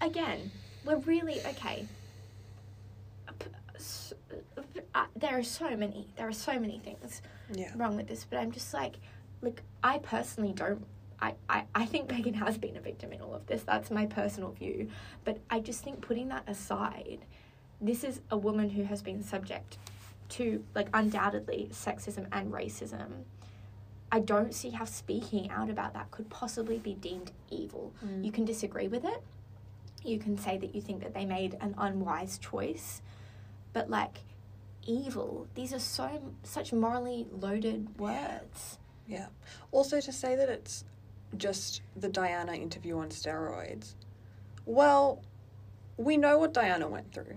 Again, 0.00 0.50
we're 0.84 0.96
really, 0.96 1.40
okay. 1.46 1.86
Uh, 4.94 5.06
There 5.16 5.38
are 5.38 5.42
so 5.42 5.76
many, 5.76 6.06
there 6.16 6.26
are 6.28 6.32
so 6.32 6.58
many 6.58 6.78
things 6.78 7.22
yeah. 7.52 7.70
wrong 7.76 7.96
with 7.96 8.08
this, 8.08 8.26
but 8.28 8.38
I'm 8.38 8.50
just 8.50 8.72
like, 8.74 8.96
like 9.42 9.62
I 9.82 9.98
personally 9.98 10.52
don't 10.52 10.84
I, 11.22 11.34
I, 11.48 11.64
I 11.74 11.86
think 11.86 12.10
Megan 12.10 12.34
has 12.34 12.56
been 12.56 12.76
a 12.76 12.80
victim 12.80 13.12
in 13.12 13.20
all 13.20 13.34
of 13.34 13.46
this. 13.46 13.62
That's 13.62 13.90
my 13.90 14.06
personal 14.06 14.52
view. 14.52 14.88
But 15.24 15.38
I 15.50 15.60
just 15.60 15.84
think 15.84 16.00
putting 16.00 16.28
that 16.28 16.48
aside, 16.48 17.20
this 17.80 18.04
is 18.04 18.20
a 18.30 18.36
woman 18.36 18.70
who 18.70 18.84
has 18.84 19.02
been 19.02 19.22
subject 19.22 19.78
to, 20.30 20.64
like, 20.74 20.88
undoubtedly 20.94 21.68
sexism 21.72 22.26
and 22.32 22.52
racism. 22.52 23.24
I 24.12 24.20
don't 24.20 24.54
see 24.54 24.70
how 24.70 24.84
speaking 24.84 25.50
out 25.50 25.70
about 25.70 25.94
that 25.94 26.10
could 26.10 26.28
possibly 26.30 26.78
be 26.78 26.94
deemed 26.94 27.32
evil. 27.50 27.92
Mm. 28.04 28.24
You 28.24 28.32
can 28.32 28.44
disagree 28.44 28.88
with 28.88 29.04
it. 29.04 29.22
You 30.02 30.18
can 30.18 30.38
say 30.38 30.56
that 30.56 30.74
you 30.74 30.80
think 30.80 31.02
that 31.02 31.14
they 31.14 31.24
made 31.24 31.56
an 31.60 31.74
unwise 31.76 32.38
choice. 32.38 33.02
But, 33.72 33.90
like, 33.90 34.18
evil, 34.86 35.46
these 35.54 35.72
are 35.74 35.78
so 35.78 36.22
such 36.42 36.72
morally 36.72 37.26
loaded 37.30 37.98
words. 37.98 38.78
Yeah. 39.06 39.26
Also, 39.70 40.00
to 40.00 40.12
say 40.12 40.34
that 40.36 40.48
it's 40.48 40.84
just 41.36 41.82
the 41.96 42.08
Diana 42.08 42.54
interview 42.54 42.98
on 42.98 43.08
steroids. 43.10 43.94
Well, 44.66 45.22
we 45.96 46.16
know 46.16 46.38
what 46.38 46.52
Diana 46.52 46.88
went 46.88 47.12
through. 47.12 47.36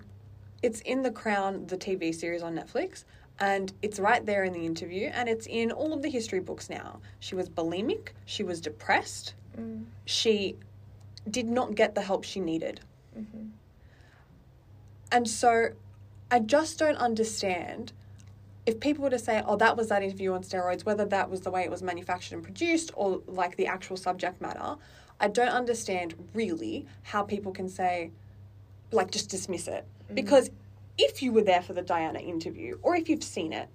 It's 0.62 0.82
in 0.82 1.02
The 1.04 1.12
Crown, 1.12 1.68
the 1.68 1.78
TV 1.78 2.14
series 2.14 2.42
on 2.42 2.56
Netflix, 2.56 3.04
and 3.40 3.74
it's 3.82 4.00
right 4.00 4.26
there 4.26 4.44
in 4.44 4.54
the 4.54 4.66
interview, 4.66 5.08
and 5.08 5.28
it's 5.28 5.48
in 5.48 5.72
all 5.72 5.94
of 5.94 6.02
the 6.02 6.10
history 6.10 6.40
books 6.40 6.70
now. 6.70 7.00
She 7.20 7.36
was 7.36 7.50
bulimic, 7.50 8.10
she 8.26 8.44
was 8.44 8.62
depressed, 8.62 9.34
Mm. 9.58 9.86
she 10.06 10.56
did 11.30 11.48
not 11.48 11.76
get 11.76 11.94
the 11.94 12.02
help 12.02 12.24
she 12.24 12.40
needed. 12.40 12.80
hmm 13.14 13.50
And 15.12 15.28
so 15.28 15.70
I 16.32 16.40
just 16.40 16.80
don't 16.80 16.98
understand 16.98 17.94
if 18.66 18.80
people 18.80 19.04
were 19.04 19.10
to 19.10 19.20
say, 19.20 19.44
oh, 19.46 19.58
that 19.58 19.76
was 19.76 19.90
that 19.90 20.04
interview 20.04 20.34
on 20.34 20.44
steroids, 20.44 20.86
whether 20.86 21.06
that 21.06 21.30
was 21.30 21.42
the 21.42 21.52
way 21.52 21.64
it 21.64 21.72
was 21.72 21.84
manufactured 21.84 22.36
and 22.36 22.44
produced 22.44 22.92
or 22.96 23.22
like 23.28 23.56
the 23.58 23.68
actual 23.68 23.98
subject 23.98 24.42
matter, 24.42 24.78
I 25.20 25.28
don't 25.28 25.50
understand 25.50 26.16
really 26.34 26.86
how 27.04 27.24
people 27.24 27.52
can 27.52 27.68
say, 27.68 28.12
like, 28.92 29.12
just 29.12 29.30
dismiss 29.30 29.68
it. 29.68 29.86
Mm. 30.10 30.16
Because 30.16 30.50
if 30.98 31.22
you 31.22 31.34
were 31.34 31.42
there 31.42 31.62
for 31.62 31.74
the 31.74 31.82
Diana 31.82 32.20
interview 32.20 32.78
or 32.82 32.96
if 32.96 33.10
you've 33.10 33.24
seen 33.24 33.52
it, 33.52 33.68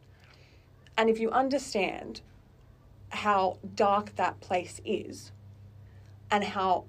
and 0.97 1.11
if 1.11 1.21
you 1.21 1.31
understand 1.31 2.23
how 3.11 3.59
dark 3.75 4.17
that 4.17 4.41
place 4.41 4.81
is 4.85 5.33
and 6.31 6.43
how 6.43 6.85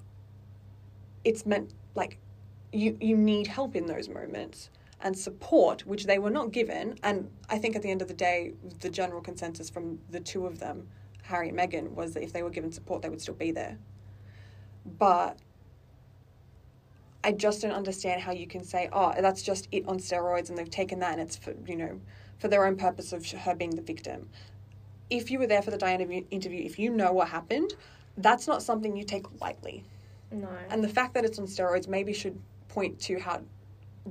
it's 1.23 1.45
meant, 1.45 1.73
like, 1.95 2.17
you, 2.71 2.97
you 3.01 3.17
need 3.17 3.47
help 3.47 3.75
in 3.75 3.87
those 3.87 4.07
moments 4.07 4.69
and 5.01 5.17
support, 5.17 5.85
which 5.85 6.05
they 6.05 6.19
were 6.19 6.29
not 6.29 6.51
given. 6.51 6.97
And 7.03 7.29
I 7.49 7.57
think 7.57 7.75
at 7.75 7.81
the 7.81 7.91
end 7.91 8.01
of 8.01 8.07
the 8.07 8.13
day, 8.13 8.53
the 8.79 8.89
general 8.89 9.21
consensus 9.21 9.69
from 9.69 9.99
the 10.09 10.19
two 10.19 10.45
of 10.45 10.59
them, 10.59 10.87
Harry 11.23 11.49
and 11.49 11.57
Meghan, 11.57 11.91
was 11.91 12.13
that 12.13 12.23
if 12.23 12.33
they 12.33 12.43
were 12.43 12.49
given 12.49 12.71
support, 12.71 13.01
they 13.01 13.09
would 13.09 13.21
still 13.21 13.33
be 13.35 13.51
there. 13.51 13.77
But 14.97 15.37
I 17.23 17.31
just 17.31 17.61
don't 17.61 17.71
understand 17.71 18.21
how 18.21 18.31
you 18.31 18.47
can 18.47 18.63
say, 18.63 18.89
oh, 18.91 19.13
that's 19.19 19.41
just 19.41 19.67
it 19.71 19.87
on 19.87 19.99
steroids 19.99 20.49
and 20.49 20.57
they've 20.57 20.69
taken 20.69 20.99
that 20.99 21.13
and 21.13 21.21
it's 21.21 21.37
for, 21.37 21.53
you 21.65 21.75
know, 21.75 21.99
for 22.39 22.47
their 22.47 22.65
own 22.65 22.75
purpose 22.75 23.13
of 23.13 23.29
her 23.29 23.55
being 23.55 23.71
the 23.71 23.81
victim. 23.81 24.29
If 25.09 25.29
you 25.31 25.39
were 25.39 25.47
there 25.47 25.61
for 25.61 25.71
the 25.71 25.77
Diana 25.77 26.05
interview, 26.05 26.63
if 26.63 26.79
you 26.79 26.91
know 26.91 27.11
what 27.11 27.29
happened, 27.29 27.73
that's 28.17 28.47
not 28.47 28.61
something 28.61 28.95
you 28.95 29.03
take 29.03 29.41
lightly. 29.41 29.83
No. 30.31 30.49
And 30.69 30.83
the 30.83 30.89
fact 30.89 31.13
that 31.15 31.25
it's 31.25 31.39
on 31.39 31.47
steroids 31.47 31.87
maybe 31.87 32.13
should 32.13 32.39
point 32.67 32.99
to 33.01 33.19
how 33.19 33.41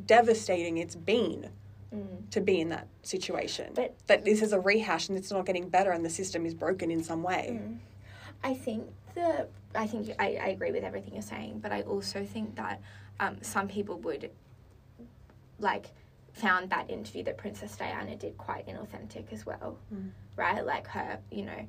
devastating 0.07 0.79
it's 0.79 0.95
been 0.97 1.51
Mm. 1.95 2.29
to 2.33 2.43
be 2.43 2.61
in 2.61 2.69
that 2.69 2.87
situation. 3.03 3.73
But- 3.75 3.95
that 4.09 4.23
this 4.27 4.43
is 4.43 4.53
a 4.53 4.61
rehash 4.61 5.09
and 5.09 5.17
it's 5.17 5.31
not 5.31 5.47
getting 5.47 5.71
better 5.71 5.91
and 5.91 6.05
the 6.05 6.11
system 6.11 6.45
is 6.45 6.53
broken 6.53 6.91
in 6.91 7.03
some 7.03 7.23
way. 7.23 7.59
Mm. 7.63 7.79
I 8.45 8.53
think 8.53 8.85
the 9.15 9.49
I 9.75 9.87
think 9.87 10.11
I, 10.19 10.37
I 10.37 10.49
agree 10.49 10.71
with 10.71 10.85
everything 10.85 11.15
you're 11.15 11.23
saying, 11.23 11.61
but 11.61 11.73
I 11.73 11.81
also 11.83 12.27
think 12.27 12.57
that 12.57 12.83
um, 13.21 13.39
some 13.43 13.69
people 13.69 13.97
would 14.01 14.31
like 15.59 15.87
found 16.35 16.71
that 16.71 16.91
interview 16.91 17.23
that 17.25 17.37
Princess 17.39 17.75
Diana 17.77 18.17
did 18.17 18.37
quite 18.39 18.67
inauthentic 18.69 19.33
as 19.33 19.45
well, 19.47 19.79
Mm. 19.93 20.11
right? 20.37 20.65
Like 20.65 20.87
her, 20.89 21.19
you 21.31 21.45
know, 21.47 21.67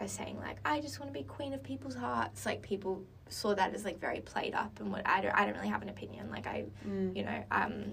her 0.00 0.08
saying 0.08 0.38
like 0.40 0.56
I 0.64 0.80
just 0.80 0.98
want 0.98 1.12
to 1.12 1.18
be 1.18 1.24
queen 1.24 1.52
of 1.52 1.62
people's 1.62 1.94
hearts. 1.94 2.44
Like 2.46 2.62
people 2.62 3.02
saw 3.28 3.54
that 3.54 3.72
as 3.74 3.84
like 3.84 4.00
very 4.00 4.20
played 4.20 4.54
up, 4.54 4.80
and 4.80 4.90
what 4.90 5.02
I 5.06 5.20
don't 5.20 5.34
I 5.34 5.44
don't 5.44 5.54
really 5.54 5.68
have 5.68 5.82
an 5.82 5.88
opinion. 5.90 6.30
Like 6.30 6.46
I 6.46 6.64
Mm. 6.86 7.16
you 7.16 7.22
know 7.24 7.44
um 7.52 7.84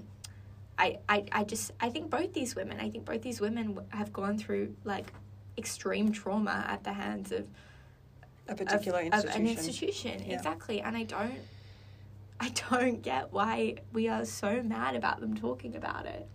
I, 0.79 0.99
I 1.09 1.25
i 1.31 1.43
just 1.43 1.71
i 1.79 1.89
think 1.89 2.11
both 2.11 2.33
these 2.33 2.55
women 2.55 2.79
i 2.79 2.87
think 2.91 3.03
both 3.03 3.23
these 3.23 3.41
women 3.41 3.79
have 3.89 4.13
gone 4.13 4.37
through 4.37 4.75
like 4.83 5.07
extreme 5.57 6.11
trauma 6.11 6.65
at 6.69 6.83
the 6.83 6.93
hands 6.93 7.31
of, 7.31 7.47
A 8.47 8.53
particular 8.53 8.99
of, 8.99 9.05
institution. 9.07 9.29
of 9.41 9.41
an 9.41 9.47
institution 9.47 10.23
Yeah. 10.27 10.35
exactly 10.35 10.81
and 10.81 10.95
i 10.95 11.01
don't 11.01 11.39
i 12.39 12.49
don't 12.69 13.01
get 13.01 13.33
why 13.33 13.77
we 13.91 14.07
are 14.07 14.23
so 14.23 14.61
mad 14.61 14.95
about 14.95 15.19
them 15.19 15.33
talking 15.35 15.75
about 15.75 16.05
it 16.05 16.27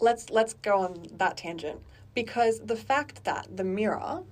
let's 0.00 0.28
let's 0.30 0.54
go 0.54 0.80
on 0.80 1.06
that 1.18 1.36
tangent 1.36 1.78
because 2.22 2.58
the 2.58 2.74
fact 2.74 3.22
that 3.22 3.46
the 3.56 3.62
Mirror 3.62 4.24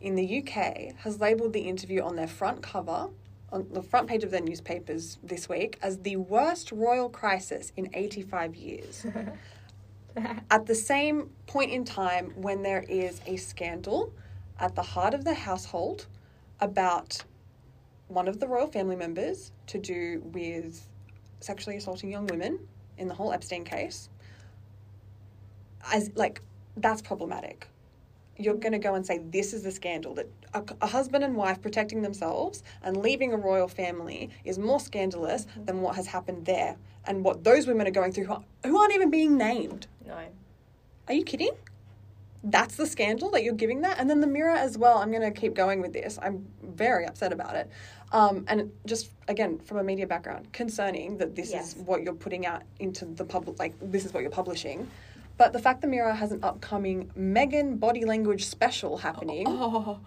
in 0.00 0.14
the 0.14 0.38
UK 0.38 0.96
has 0.96 1.20
labelled 1.20 1.52
the 1.52 1.60
interview 1.60 2.00
on 2.00 2.16
their 2.16 2.26
front 2.26 2.62
cover 2.62 3.10
on 3.52 3.66
the 3.70 3.82
front 3.82 4.08
page 4.08 4.24
of 4.24 4.30
their 4.30 4.40
newspapers 4.40 5.18
this 5.22 5.46
week 5.46 5.78
as 5.82 5.98
the 5.98 6.16
worst 6.16 6.72
royal 6.72 7.10
crisis 7.10 7.70
in 7.76 7.90
85 7.92 8.56
years. 8.56 9.04
at 10.50 10.64
the 10.64 10.74
same 10.74 11.28
point 11.46 11.70
in 11.70 11.84
time 11.84 12.32
when 12.34 12.62
there 12.62 12.82
is 12.88 13.20
a 13.26 13.36
scandal 13.36 14.10
at 14.58 14.74
the 14.74 14.82
heart 14.82 15.12
of 15.12 15.24
the 15.24 15.34
household 15.34 16.06
about 16.60 17.22
one 18.08 18.26
of 18.26 18.40
the 18.40 18.48
royal 18.48 18.68
family 18.68 18.96
members 18.96 19.52
to 19.66 19.76
do 19.76 20.22
with 20.32 20.88
sexually 21.40 21.76
assaulting 21.76 22.10
young 22.10 22.26
women 22.28 22.58
in 22.96 23.06
the 23.06 23.14
whole 23.14 23.34
Epstein 23.34 23.64
case 23.64 24.08
as 25.92 26.10
like 26.14 26.40
that's 26.76 27.02
problematic. 27.02 27.68
You're 28.36 28.54
going 28.54 28.72
to 28.72 28.78
go 28.78 28.94
and 28.94 29.06
say 29.06 29.18
this 29.18 29.52
is 29.54 29.62
the 29.62 29.70
scandal 29.70 30.14
that 30.14 30.28
a, 30.54 30.62
a 30.82 30.86
husband 30.88 31.22
and 31.22 31.36
wife 31.36 31.62
protecting 31.62 32.02
themselves 32.02 32.64
and 32.82 32.96
leaving 32.96 33.32
a 33.32 33.36
royal 33.36 33.68
family 33.68 34.30
is 34.44 34.58
more 34.58 34.80
scandalous 34.80 35.46
than 35.64 35.82
what 35.82 35.94
has 35.94 36.08
happened 36.08 36.44
there 36.44 36.76
and 37.06 37.22
what 37.24 37.44
those 37.44 37.66
women 37.68 37.86
are 37.86 37.92
going 37.92 38.10
through 38.12 38.24
who 38.24 38.32
aren't- 38.32 38.46
who 38.66 38.76
aren't 38.76 38.92
even 38.94 39.10
being 39.10 39.36
named. 39.36 39.86
No. 40.04 40.18
Are 41.06 41.14
you 41.14 41.22
kidding? 41.22 41.52
That's 42.42 42.76
the 42.76 42.86
scandal 42.86 43.30
that 43.30 43.44
you're 43.44 43.54
giving 43.54 43.82
that? 43.82 43.98
And 43.98 44.10
then 44.10 44.20
the 44.20 44.26
mirror 44.26 44.50
as 44.56 44.76
well. 44.76 44.98
I'm 44.98 45.10
going 45.10 45.22
to 45.22 45.30
keep 45.40 45.54
going 45.54 45.80
with 45.80 45.92
this. 45.92 46.18
I'm 46.20 46.46
very 46.62 47.06
upset 47.06 47.32
about 47.32 47.54
it. 47.56 47.70
Um, 48.12 48.44
and 48.48 48.70
just 48.84 49.10
again 49.28 49.58
from 49.60 49.78
a 49.78 49.82
media 49.84 50.06
background 50.06 50.52
concerning 50.52 51.16
that 51.18 51.34
this 51.36 51.50
Yes. 51.52 51.74
is 51.76 51.82
what 51.82 52.02
you're 52.02 52.14
putting 52.14 52.46
out 52.46 52.62
into 52.80 53.06
the 53.06 53.24
public 53.24 53.58
like 53.58 53.74
this 53.80 54.04
is 54.04 54.12
what 54.12 54.20
you're 54.20 54.30
publishing 54.30 54.88
but 55.36 55.52
the 55.52 55.58
fact 55.58 55.80
the 55.80 55.86
mirror 55.86 56.12
has 56.12 56.32
an 56.32 56.40
upcoming 56.42 57.10
megan 57.16 57.76
body 57.76 58.04
language 58.04 58.46
special 58.46 58.96
happening 58.98 59.44
oh, 59.48 60.00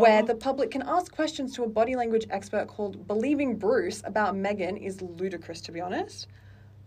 where 0.00 0.22
the 0.22 0.34
public 0.34 0.70
can 0.70 0.82
ask 0.82 1.14
questions 1.14 1.54
to 1.54 1.62
a 1.64 1.68
body 1.68 1.94
language 1.96 2.26
expert 2.30 2.66
called 2.66 3.06
believing 3.06 3.56
bruce 3.56 4.02
about 4.04 4.36
megan 4.36 4.76
is 4.76 5.00
ludicrous 5.02 5.60
to 5.60 5.72
be 5.72 5.80
honest 5.80 6.26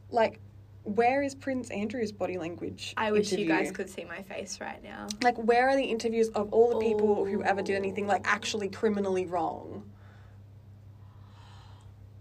like 0.10 0.40
where 0.84 1.24
is 1.24 1.34
prince 1.34 1.70
andrew's 1.70 2.12
body 2.12 2.38
language 2.38 2.94
i 2.98 3.10
wish 3.12 3.32
you 3.32 3.46
guys 3.46 3.72
could 3.72 3.90
see 3.90 4.04
my 4.04 4.22
face 4.24 4.60
right 4.60 4.84
now 4.84 5.08
Like, 5.22 5.38
where 5.38 5.70
are 5.70 5.78
the 5.78 5.84
interviews 5.84 6.28
of 6.30 6.52
all 6.52 6.78
the 6.78 6.86
people 6.86 7.24
who 7.26 7.42
ever 7.44 7.62
did 7.62 7.76
Oh. 7.76 7.78
anything 7.78 8.06
like 8.06 8.22
actually 8.26 8.68
criminally 8.68 9.26
wrong? 9.26 9.90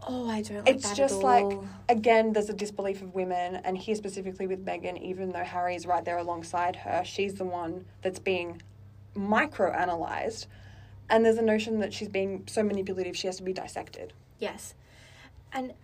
Oh 0.06 0.28
i 0.28 0.42
don't 0.42 0.64
like 0.66 0.74
It's 0.74 0.92
just 0.96 1.22
like 1.22 1.58
again, 1.88 2.32
there's 2.32 2.48
a 2.48 2.54
disbelief 2.54 3.02
of 3.02 3.14
women, 3.14 3.56
and 3.64 3.76
here 3.76 3.94
specifically 3.94 4.46
with 4.46 4.60
Megan, 4.60 4.96
even 4.96 5.30
though 5.30 5.44
Harry's 5.44 5.86
right 5.86 6.04
there 6.04 6.18
alongside 6.18 6.76
her, 6.76 7.02
she's 7.04 7.34
the 7.34 7.44
one 7.44 7.84
that's 8.02 8.18
being 8.18 8.62
micro-analyzed, 9.14 10.46
and 11.10 11.24
there's 11.24 11.36
a 11.38 11.42
notion 11.42 11.78
that 11.80 11.92
she's 11.92 12.08
being 12.08 12.44
so 12.46 12.62
manipulative 12.62 13.16
she 13.16 13.26
has 13.26 13.36
to 13.36 13.42
be 13.42 13.52
dissected. 13.52 14.12
Yes. 14.38 14.74
And 15.52 15.74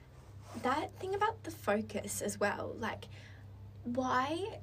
that 0.63 0.91
thing 0.99 1.15
about 1.15 1.45
the 1.45 1.51
focus 1.51 2.23
as 2.23 2.41
well, 2.41 2.75
like, 2.79 3.05
why? 3.85 4.59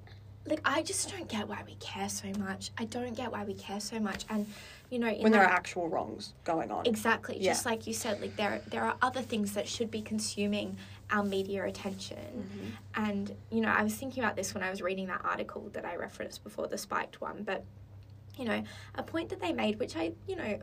Like, 0.47 0.61
I 0.65 0.81
just 0.81 1.09
don't 1.11 1.27
get 1.27 1.47
why 1.47 1.63
we 1.65 1.75
care 1.75 2.09
so 2.09 2.27
much. 2.39 2.71
I 2.77 2.85
don't 2.85 3.15
get 3.15 3.31
why 3.31 3.43
we 3.43 3.53
care 3.53 3.79
so 3.79 3.99
much. 3.99 4.25
And, 4.29 4.47
you 4.89 4.99
know, 4.99 5.07
in 5.07 5.23
when 5.23 5.31
there 5.31 5.41
that- 5.41 5.51
are 5.51 5.53
actual 5.53 5.87
wrongs 5.89 6.33
going 6.43 6.71
on. 6.71 6.85
Exactly. 6.85 7.37
Yeah. 7.39 7.51
Just 7.51 7.65
like 7.65 7.87
you 7.87 7.93
said, 7.93 8.21
like 8.21 8.35
there 8.35 8.61
there 8.67 8.83
are 8.83 8.95
other 9.01 9.21
things 9.21 9.53
that 9.53 9.67
should 9.67 9.91
be 9.91 10.01
consuming 10.01 10.77
our 11.11 11.23
media 11.23 11.65
attention. 11.65 12.17
Mm-hmm. 12.17 13.05
And 13.05 13.35
you 13.51 13.61
know, 13.61 13.69
I 13.69 13.83
was 13.83 13.95
thinking 13.95 14.23
about 14.23 14.35
this 14.35 14.53
when 14.53 14.63
I 14.63 14.69
was 14.69 14.81
reading 14.81 15.07
that 15.07 15.21
article 15.23 15.69
that 15.73 15.85
I 15.85 15.95
referenced 15.95 16.43
before, 16.43 16.67
the 16.67 16.77
spiked 16.77 17.21
one. 17.21 17.43
But 17.43 17.63
you 18.37 18.45
know, 18.45 18.63
a 18.95 19.03
point 19.03 19.29
that 19.29 19.39
they 19.39 19.53
made, 19.53 19.79
which 19.79 19.95
I 19.95 20.13
you 20.27 20.35
know, 20.35 20.59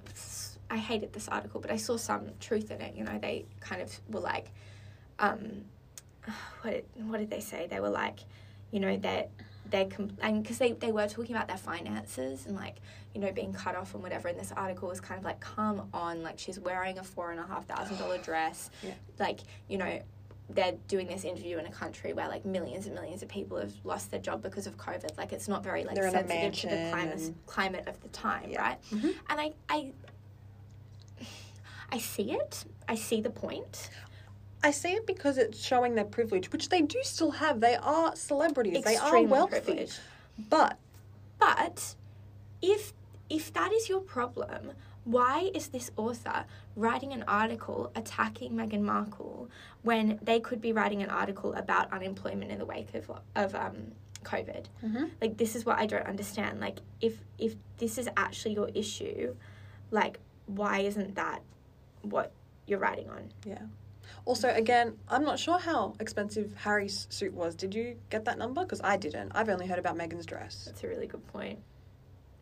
i 0.70 0.76
hated 0.78 1.12
this 1.12 1.28
article, 1.28 1.60
but 1.60 1.70
I 1.70 1.76
saw 1.76 1.96
some 1.96 2.30
truth 2.40 2.70
in 2.70 2.80
it. 2.80 2.94
You 2.96 3.04
know, 3.04 3.18
they 3.18 3.44
kind 3.60 3.82
of 3.82 4.00
were 4.08 4.20
like, 4.20 4.50
um, 5.18 5.64
what 6.62 6.84
what 6.96 7.18
did 7.18 7.30
they 7.30 7.40
say? 7.40 7.66
They 7.68 7.80
were 7.80 7.90
like, 7.90 8.20
you 8.70 8.80
know, 8.80 8.96
that 8.98 9.30
they're 9.70 9.86
com- 9.86 10.10
and 10.20 10.42
because 10.42 10.58
they, 10.58 10.72
they 10.72 10.92
were 10.92 11.06
talking 11.06 11.34
about 11.34 11.48
their 11.48 11.56
finances 11.56 12.46
and 12.46 12.56
like 12.56 12.76
you 13.14 13.20
know 13.20 13.30
being 13.32 13.52
cut 13.52 13.74
off 13.76 13.94
and 13.94 14.02
whatever 14.02 14.28
and 14.28 14.38
this 14.38 14.52
article 14.56 14.88
was 14.88 15.00
kind 15.00 15.18
of 15.18 15.24
like 15.24 15.40
come 15.40 15.88
on 15.94 16.22
like 16.22 16.38
she's 16.38 16.58
wearing 16.58 16.98
a 16.98 17.04
four 17.04 17.30
and 17.30 17.40
a 17.40 17.46
half 17.46 17.66
thousand 17.66 17.96
dollar 17.98 18.18
dress 18.28 18.70
Yeah. 18.82 18.92
like 19.18 19.40
you 19.68 19.78
know 19.78 20.00
they're 20.50 20.74
doing 20.88 21.06
this 21.06 21.24
interview 21.24 21.56
in 21.58 21.64
a 21.66 21.70
country 21.70 22.12
where 22.12 22.28
like 22.28 22.44
millions 22.44 22.86
and 22.86 22.94
millions 22.94 23.22
of 23.22 23.28
people 23.28 23.56
have 23.58 23.72
lost 23.84 24.10
their 24.10 24.20
job 24.20 24.42
because 24.42 24.66
of 24.66 24.76
covid 24.76 25.16
like 25.16 25.32
it's 25.32 25.48
not 25.48 25.62
very 25.62 25.84
like 25.84 25.94
They're 25.94 26.10
sensitive 26.10 26.52
to 26.54 26.66
the 26.68 26.88
climate 26.90 27.34
climate 27.46 27.88
of 27.88 28.00
the 28.02 28.08
time 28.08 28.50
Yeah. 28.50 28.60
right 28.60 28.78
Mhm. 28.90 29.14
and 29.30 29.40
i 29.40 29.52
i 29.70 29.92
i 31.90 31.98
see 31.98 32.32
it 32.32 32.64
i 32.88 32.94
see 32.94 33.20
the 33.20 33.30
point 33.30 33.88
I 34.64 34.70
see 34.70 34.92
it 34.92 35.06
because 35.06 35.38
it's 35.38 35.58
showing 35.58 35.94
their 35.94 36.04
privilege, 36.04 36.52
which 36.52 36.68
they 36.68 36.82
do 36.82 36.98
still 37.02 37.32
have. 37.32 37.60
They 37.60 37.76
are 37.76 38.14
celebrities. 38.16 38.84
they 38.84 38.96
are 38.96 39.02
Extremely 39.02 39.26
wealthy. 39.32 39.60
privileged. 39.60 39.98
But 40.48 40.78
But 41.38 41.94
if 42.60 42.92
if 43.28 43.52
that 43.54 43.72
is 43.72 43.88
your 43.88 44.00
problem, 44.00 44.72
why 45.04 45.50
is 45.54 45.68
this 45.68 45.90
author 45.96 46.44
writing 46.76 47.12
an 47.12 47.24
article 47.26 47.90
attacking 47.96 48.52
Meghan 48.52 48.82
Markle 48.82 49.48
when 49.82 50.18
they 50.22 50.38
could 50.38 50.60
be 50.60 50.72
writing 50.72 51.02
an 51.02 51.10
article 51.10 51.54
about 51.54 51.92
unemployment 51.92 52.50
in 52.52 52.58
the 52.58 52.64
wake 52.64 52.94
of 52.94 53.10
of 53.34 53.54
um, 53.54 53.92
COVID? 54.24 54.66
Mhm. 54.84 55.10
Like 55.20 55.36
this 55.38 55.56
is 55.56 55.64
what 55.66 55.78
I 55.78 55.86
don't 55.86 56.06
understand. 56.06 56.60
Like 56.60 56.78
if 57.00 57.18
if 57.38 57.56
this 57.78 57.98
is 57.98 58.08
actually 58.16 58.54
your 58.54 58.68
issue, 58.74 59.34
like 59.90 60.20
why 60.46 60.80
isn't 60.80 61.14
that 61.16 61.42
what 62.02 62.30
you're 62.66 62.78
writing 62.78 63.08
on? 63.10 63.32
yeah. 63.44 63.62
Also, 64.24 64.48
again, 64.48 64.96
I'm 65.08 65.24
not 65.24 65.38
sure 65.38 65.58
how 65.58 65.94
expensive 66.00 66.54
Harry's 66.56 67.06
suit 67.10 67.32
was. 67.32 67.54
Did 67.54 67.74
you 67.74 67.96
get 68.10 68.24
that 68.26 68.38
number? 68.38 68.62
Because 68.62 68.80
I 68.82 68.96
didn't. 68.96 69.32
I've 69.34 69.48
only 69.48 69.66
heard 69.66 69.78
about 69.78 69.96
Meghan's 69.96 70.26
dress. 70.26 70.64
That's 70.66 70.84
a 70.84 70.88
really 70.88 71.06
good 71.06 71.26
point. 71.28 71.58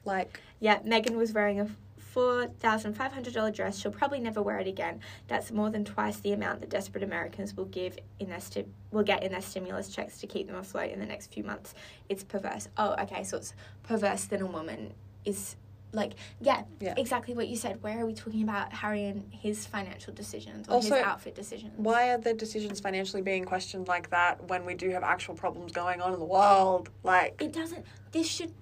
Like, 0.05 0.40
Yeah, 0.61 0.81
Megan 0.85 1.17
was 1.17 1.33
wearing 1.33 1.61
a 1.61 1.69
four 1.99 2.47
thousand 2.59 2.95
five 2.95 3.12
hundred 3.12 3.35
dollar 3.35 3.50
dress. 3.52 3.79
She'll 3.79 3.93
probably 3.93 4.21
never 4.21 4.43
wear 4.43 4.59
it 4.59 4.67
again. 4.67 5.00
That's 5.29 5.52
more 5.52 5.71
than 5.71 5.85
twice 5.85 6.19
the 6.21 6.33
amount 6.33 6.61
that 6.61 6.71
desperate 6.71 7.05
Americans 7.05 7.57
will 7.57 7.67
give 7.67 7.97
in 8.19 8.31
their 8.31 8.40
sti- 8.40 8.64
will 8.90 9.05
get 9.05 9.23
in 9.23 9.31
their 9.33 9.40
stimulus 9.40 9.88
checks 9.88 10.19
to 10.19 10.26
keep 10.26 10.49
them 10.49 10.57
afloat 10.57 10.90
in 10.90 10.99
the 10.99 11.07
next 11.07 11.33
few 11.33 11.45
months. 11.45 11.75
It's 12.09 12.25
perverse. 12.25 12.69
Oh, 12.76 12.95
okay, 13.02 13.23
so 13.23 13.37
it's 13.37 13.55
perverse 13.85 14.25
that 14.25 14.40
a 14.40 14.47
woman 14.47 14.95
is 15.25 15.57
like 15.93 16.13
yeah, 16.41 16.63
Yeah. 16.81 16.95
exactly 16.97 17.35
what 17.35 17.49
you 17.49 17.57
said. 17.57 17.83
Where 17.83 18.01
are 18.01 18.07
we 18.07 18.15
talking 18.15 18.43
about 18.43 18.73
Harry 18.73 19.05
and 19.07 19.33
his 19.33 19.67
financial 19.67 20.13
decisions 20.15 20.69
or 20.69 20.75
Also, 20.75 20.95
his 20.95 21.05
outfit 21.05 21.35
decisions? 21.35 21.73
why 21.77 22.11
are 22.11 22.19
the 22.19 22.33
decisions 22.35 22.81
financially 22.81 23.23
being 23.23 23.45
questioned 23.45 23.89
like 23.89 24.11
that 24.11 24.43
when 24.49 24.65
we 24.65 24.75
do 24.75 24.91
have 24.91 25.03
actual 25.03 25.35
problems 25.35 25.73
going 25.73 26.01
on 26.01 26.13
in 26.13 26.19
the 26.19 26.25
world? 26.25 26.91
Like, 27.03 27.41
It 27.43 27.53
doesn't. 27.53 27.85
This 28.13 28.29
should. 28.29 28.53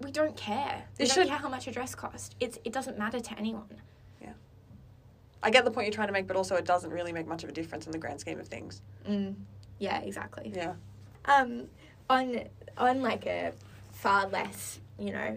We 0.00 0.10
don't 0.12 0.36
care. 0.36 0.84
We 0.98 1.04
This 1.04 1.14
don't 1.14 1.24
should- 1.24 1.28
care 1.30 1.38
how 1.38 1.48
much 1.48 1.66
a 1.66 1.72
dress 1.72 1.94
cost. 1.94 2.36
It's. 2.38 2.58
It 2.64 2.72
doesn't 2.72 2.98
matter 2.98 3.18
to 3.18 3.38
anyone. 3.38 3.80
Yeah. 4.20 4.34
I 5.42 5.50
get 5.50 5.64
the 5.64 5.70
point 5.70 5.86
you're 5.86 5.94
trying 5.94 6.08
to 6.08 6.12
make, 6.12 6.26
but 6.26 6.36
also 6.36 6.54
it 6.56 6.64
doesn't 6.66 6.90
really 6.90 7.12
make 7.12 7.26
much 7.26 7.42
of 7.44 7.48
a 7.50 7.52
difference 7.52 7.86
in 7.86 7.92
the 7.92 7.98
grand 7.98 8.20
scheme 8.20 8.38
of 8.38 8.46
things. 8.48 8.82
Mm. 9.08 9.34
Yeah, 9.78 10.00
exactly. 10.00 10.52
Yeah. 10.54 10.74
Um, 11.24 11.68
on 12.10 12.44
on 12.78 13.02
like 13.02 13.26
a 13.26 13.52
far 13.92 14.28
less, 14.28 14.78
you 14.98 15.12
know, 15.12 15.36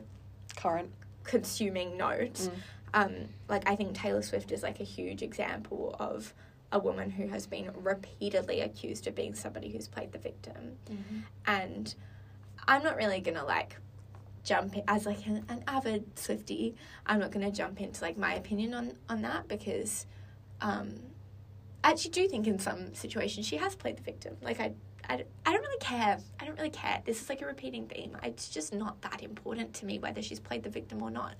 Current. 0.57 0.91
Consuming 1.33 1.95
note, 1.97 2.33
Mm. 2.49 2.51
um, 2.93 3.13
like 3.47 3.67
I 3.69 3.75
think 3.75 3.93
Taylor 3.95 4.21
Swift 4.21 4.51
is 4.51 4.63
like 4.63 4.79
a 4.79 4.83
huge 4.83 5.21
example 5.21 5.95
of 5.99 6.33
a 6.71 6.79
woman 6.79 7.09
who 7.11 7.27
has 7.27 7.47
been 7.47 7.71
repeatedly 7.75 8.61
accused 8.61 9.07
of 9.07 9.13
being 9.15 9.33
somebody 9.35 9.69
who's 9.71 9.87
played 9.87 10.11
the 10.11 10.19
victim, 10.19 10.77
and 11.45 11.95
I'm 12.67 12.83
not 12.83 12.95
really 12.95 13.21
gonna 13.21 13.45
like 13.45 13.77
jump 14.43 14.75
in, 14.77 14.83
as 14.87 15.05
like 15.05 15.25
an, 15.27 15.45
an 15.49 15.63
avid 15.67 16.17
Swifty. 16.17 16.75
I'm 17.05 17.19
not 17.19 17.31
gonna 17.31 17.51
jump 17.51 17.81
into 17.81 18.01
like 18.01 18.17
my 18.17 18.33
opinion 18.35 18.73
on 18.73 18.93
on 19.07 19.21
that 19.23 19.47
because, 19.47 20.05
um, 20.61 20.87
I 21.83 21.91
actually 21.91 22.11
do 22.11 22.27
think 22.27 22.45
in 22.47 22.59
some 22.59 22.93
situations 22.93 23.45
she 23.45 23.57
has 23.57 23.75
played 23.75 23.97
the 23.97 24.03
victim. 24.03 24.37
Like 24.41 24.59
I. 24.59 24.73
I, 25.09 25.23
I 25.45 25.51
don't 25.51 25.61
really 25.61 25.79
care. 25.79 26.19
I 26.39 26.45
don't 26.45 26.55
really 26.57 26.69
care. 26.69 27.01
This 27.03 27.19
is 27.21 27.29
like 27.29 27.41
a 27.41 27.45
repeating 27.45 27.87
theme. 27.87 28.15
It's 28.21 28.47
just 28.47 28.73
not 28.73 29.01
that 29.01 29.23
important 29.23 29.73
to 29.75 29.85
me 29.85 29.97
whether 29.97 30.21
she's 30.21 30.39
played 30.39 30.61
the 30.63 30.69
victim 30.69 31.01
or 31.01 31.09
not. 31.09 31.33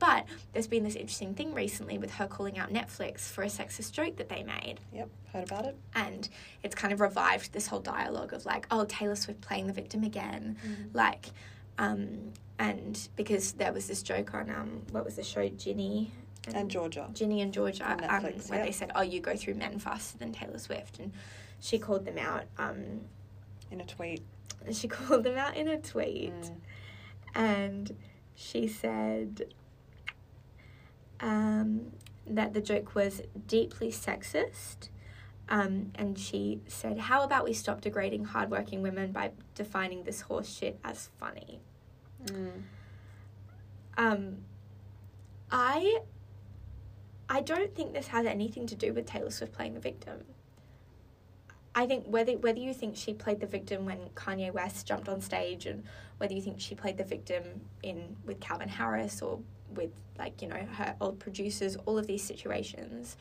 But 0.00 0.24
there's 0.52 0.66
been 0.66 0.82
this 0.82 0.96
interesting 0.96 1.32
thing 1.34 1.54
recently 1.54 1.98
with 1.98 2.10
her 2.14 2.26
calling 2.26 2.58
out 2.58 2.72
Netflix 2.72 3.20
for 3.20 3.42
a 3.44 3.46
sexist 3.46 3.92
joke 3.92 4.16
that 4.16 4.28
they 4.28 4.42
made 4.42 4.80
Yep. 4.92 5.08
Heard 5.32 5.44
about 5.44 5.64
it? 5.66 5.76
and 5.94 6.28
it's 6.62 6.74
kind 6.74 6.92
of 6.92 7.00
revived 7.00 7.52
this 7.52 7.66
whole 7.68 7.80
dialogue 7.80 8.32
of 8.34 8.44
like 8.44 8.66
oh 8.70 8.84
taylor 8.86 9.16
swift 9.16 9.40
playing 9.40 9.66
the 9.66 9.72
victim 9.72 10.02
again 10.04 10.56
like 10.92 11.30
um 11.78 12.32
and 12.58 13.08
because 13.16 13.52
there 13.52 13.72
was 13.72 13.86
this 13.86 14.02
joke 14.02 14.34
on 14.34 14.50
um 14.50 14.82
what 14.90 15.04
was 15.04 15.16
the 15.16 15.22
show 15.22 15.48
ginny 15.48 16.10
And 16.54 16.70
Georgia. 16.70 17.08
ginny 17.14 17.40
and 17.40 17.52
georgia 17.52 17.84
On 17.84 18.04
um, 18.04 18.22
where 18.48 18.58
yeah. 18.58 18.64
they 18.66 18.72
said 18.72 18.90
oh 18.94 19.00
you 19.02 19.20
go 19.20 19.34
through 19.36 19.54
men 19.54 19.78
faster 19.78 20.18
than 20.18 20.32
taylor 20.32 20.58
swift 20.58 20.98
and 20.98 21.12
she 21.62 21.78
called 21.78 22.04
them 22.04 22.18
out 22.18 22.44
um 22.58 23.00
In 23.70 23.80
a 23.80 23.86
tweet. 23.86 24.22
she 24.72 24.86
called 24.96 25.24
them 25.24 25.38
out 25.38 25.56
in 25.56 25.68
a 25.68 25.78
tweet 25.78 26.34
Mm. 26.34 26.56
and 27.34 27.96
she 28.34 28.66
said 28.68 29.46
um, 31.20 31.92
that 32.26 32.52
the 32.52 32.60
joke 32.60 32.94
was 32.94 33.22
deeply 33.46 33.90
sexist. 33.92 34.88
Um, 35.48 35.92
and 35.96 36.18
she 36.18 36.60
said, 36.66 36.98
How 36.98 37.22
about 37.24 37.44
we 37.44 37.52
stop 37.52 37.80
degrading 37.80 38.24
hardworking 38.24 38.82
women 38.82 39.12
by 39.12 39.32
defining 39.54 40.02
this 40.04 40.22
horse 40.22 40.48
shit 40.52 40.78
as 40.84 41.10
funny? 41.18 41.60
Mm. 42.26 42.62
Um, 43.96 44.36
I 45.50 45.98
I 47.28 47.40
don't 47.42 47.74
think 47.74 47.92
this 47.92 48.08
has 48.08 48.24
anything 48.26 48.66
to 48.68 48.74
do 48.74 48.92
with 48.92 49.06
Taylor 49.06 49.30
Swift 49.30 49.52
playing 49.52 49.74
the 49.74 49.80
victim. 49.80 50.24
I 51.74 51.86
think 51.86 52.04
whether 52.06 52.32
whether 52.32 52.58
you 52.58 52.74
think 52.74 52.96
she 52.96 53.14
played 53.14 53.40
the 53.40 53.46
victim 53.46 53.86
when 53.86 54.10
Kanye 54.14 54.52
West 54.52 54.86
jumped 54.86 55.08
on 55.08 55.20
stage, 55.20 55.66
and 55.66 55.84
whether 56.18 56.34
you 56.34 56.42
think 56.42 56.60
she 56.60 56.74
played 56.74 56.98
the 56.98 57.04
victim 57.04 57.42
in 57.82 58.16
with 58.26 58.40
Calvin 58.40 58.68
Harris 58.68 59.22
or 59.22 59.40
with 59.74 59.90
like 60.18 60.42
you 60.42 60.48
know 60.48 60.66
her 60.74 60.94
old 61.00 61.18
producers, 61.18 61.76
all 61.86 61.98
of 61.98 62.06
these 62.06 62.22
situations, 62.22 63.16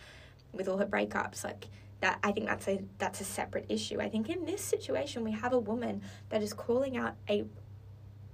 with 0.52 0.68
all 0.68 0.78
her 0.78 0.86
breakups, 0.86 1.44
like 1.44 1.68
that, 2.02 2.20
I 2.24 2.32
think 2.32 2.48
that's 2.48 2.68
a 2.68 2.82
that's 2.98 3.22
a 3.22 3.24
separate 3.24 3.68
issue. 3.70 4.02
I 4.02 4.10
think 4.10 4.30
in 4.30 4.46
this 4.46 4.62
situation 4.62 5.24
we 5.24 5.32
have 5.32 5.54
a 5.54 5.60
woman 5.60 6.02
that 6.30 6.44
is 6.44 6.52
calling 6.52 6.98
out 6.98 7.16
a 7.30 7.46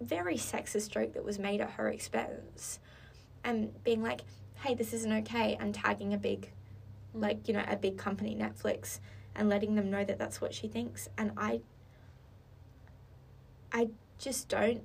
very 0.01 0.37
sexist 0.37 0.89
joke 0.89 1.13
that 1.13 1.23
was 1.23 1.37
made 1.37 1.61
at 1.61 1.71
her 1.71 1.89
expense, 1.89 2.79
and 3.43 3.83
being 3.83 4.01
like, 4.01 4.21
"Hey, 4.55 4.73
this 4.73 4.93
isn't 4.93 5.11
okay," 5.11 5.57
and 5.59 5.75
tagging 5.75 6.13
a 6.13 6.17
big, 6.17 6.51
like 7.13 7.47
you 7.47 7.53
know, 7.53 7.63
a 7.67 7.75
big 7.75 7.97
company, 7.97 8.35
Netflix, 8.35 8.99
and 9.37 9.49
letting 9.49 9.75
them 9.75 9.89
know 9.89 10.03
that 10.03 10.17
that's 10.17 10.41
what 10.41 10.53
she 10.53 10.67
thinks. 10.67 11.09
And 11.17 11.31
I, 11.37 11.61
I 13.71 13.89
just 14.17 14.49
don't, 14.49 14.81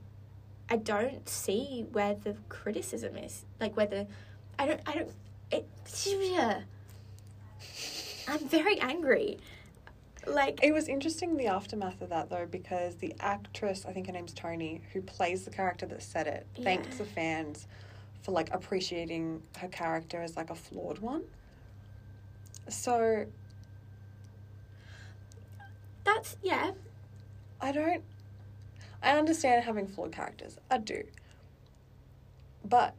I 0.68 0.76
don't 0.76 1.28
see 1.28 1.86
where 1.92 2.14
the 2.14 2.36
criticism 2.48 3.16
is. 3.16 3.44
Like 3.60 3.76
whether, 3.76 4.06
I 4.58 4.66
don't, 4.66 4.80
I 4.86 4.92
don't. 4.92 5.10
It, 5.50 5.66
I'm 8.28 8.48
very 8.48 8.80
angry. 8.80 9.38
Like 10.26 10.60
It 10.62 10.72
was 10.72 10.86
interesting 10.86 11.36
the 11.36 11.46
aftermath 11.46 12.00
of 12.00 12.10
that 12.10 12.30
though, 12.30 12.46
because 12.48 12.94
the 12.96 13.14
actress, 13.18 13.84
I 13.88 13.92
think 13.92 14.06
her 14.06 14.12
name's 14.12 14.32
Tony, 14.32 14.82
who 14.92 15.02
plays 15.02 15.44
the 15.44 15.50
character 15.50 15.86
that 15.86 16.02
said 16.02 16.28
it, 16.28 16.46
thanked 16.62 16.96
the 16.96 17.04
fans 17.04 17.66
for 18.22 18.30
like 18.30 18.54
appreciating 18.54 19.42
her 19.58 19.68
character 19.68 20.22
as 20.22 20.36
like 20.36 20.50
a 20.50 20.54
flawed 20.54 21.00
one. 21.00 21.22
So 22.68 23.26
that's 26.04 26.36
yeah. 26.42 26.72
I 27.60 27.72
don't. 27.72 28.02
I 29.02 29.16
understand 29.18 29.64
having 29.64 29.86
flawed 29.86 30.12
characters. 30.12 30.58
I 30.70 30.78
do. 30.78 31.04
But 32.64 32.94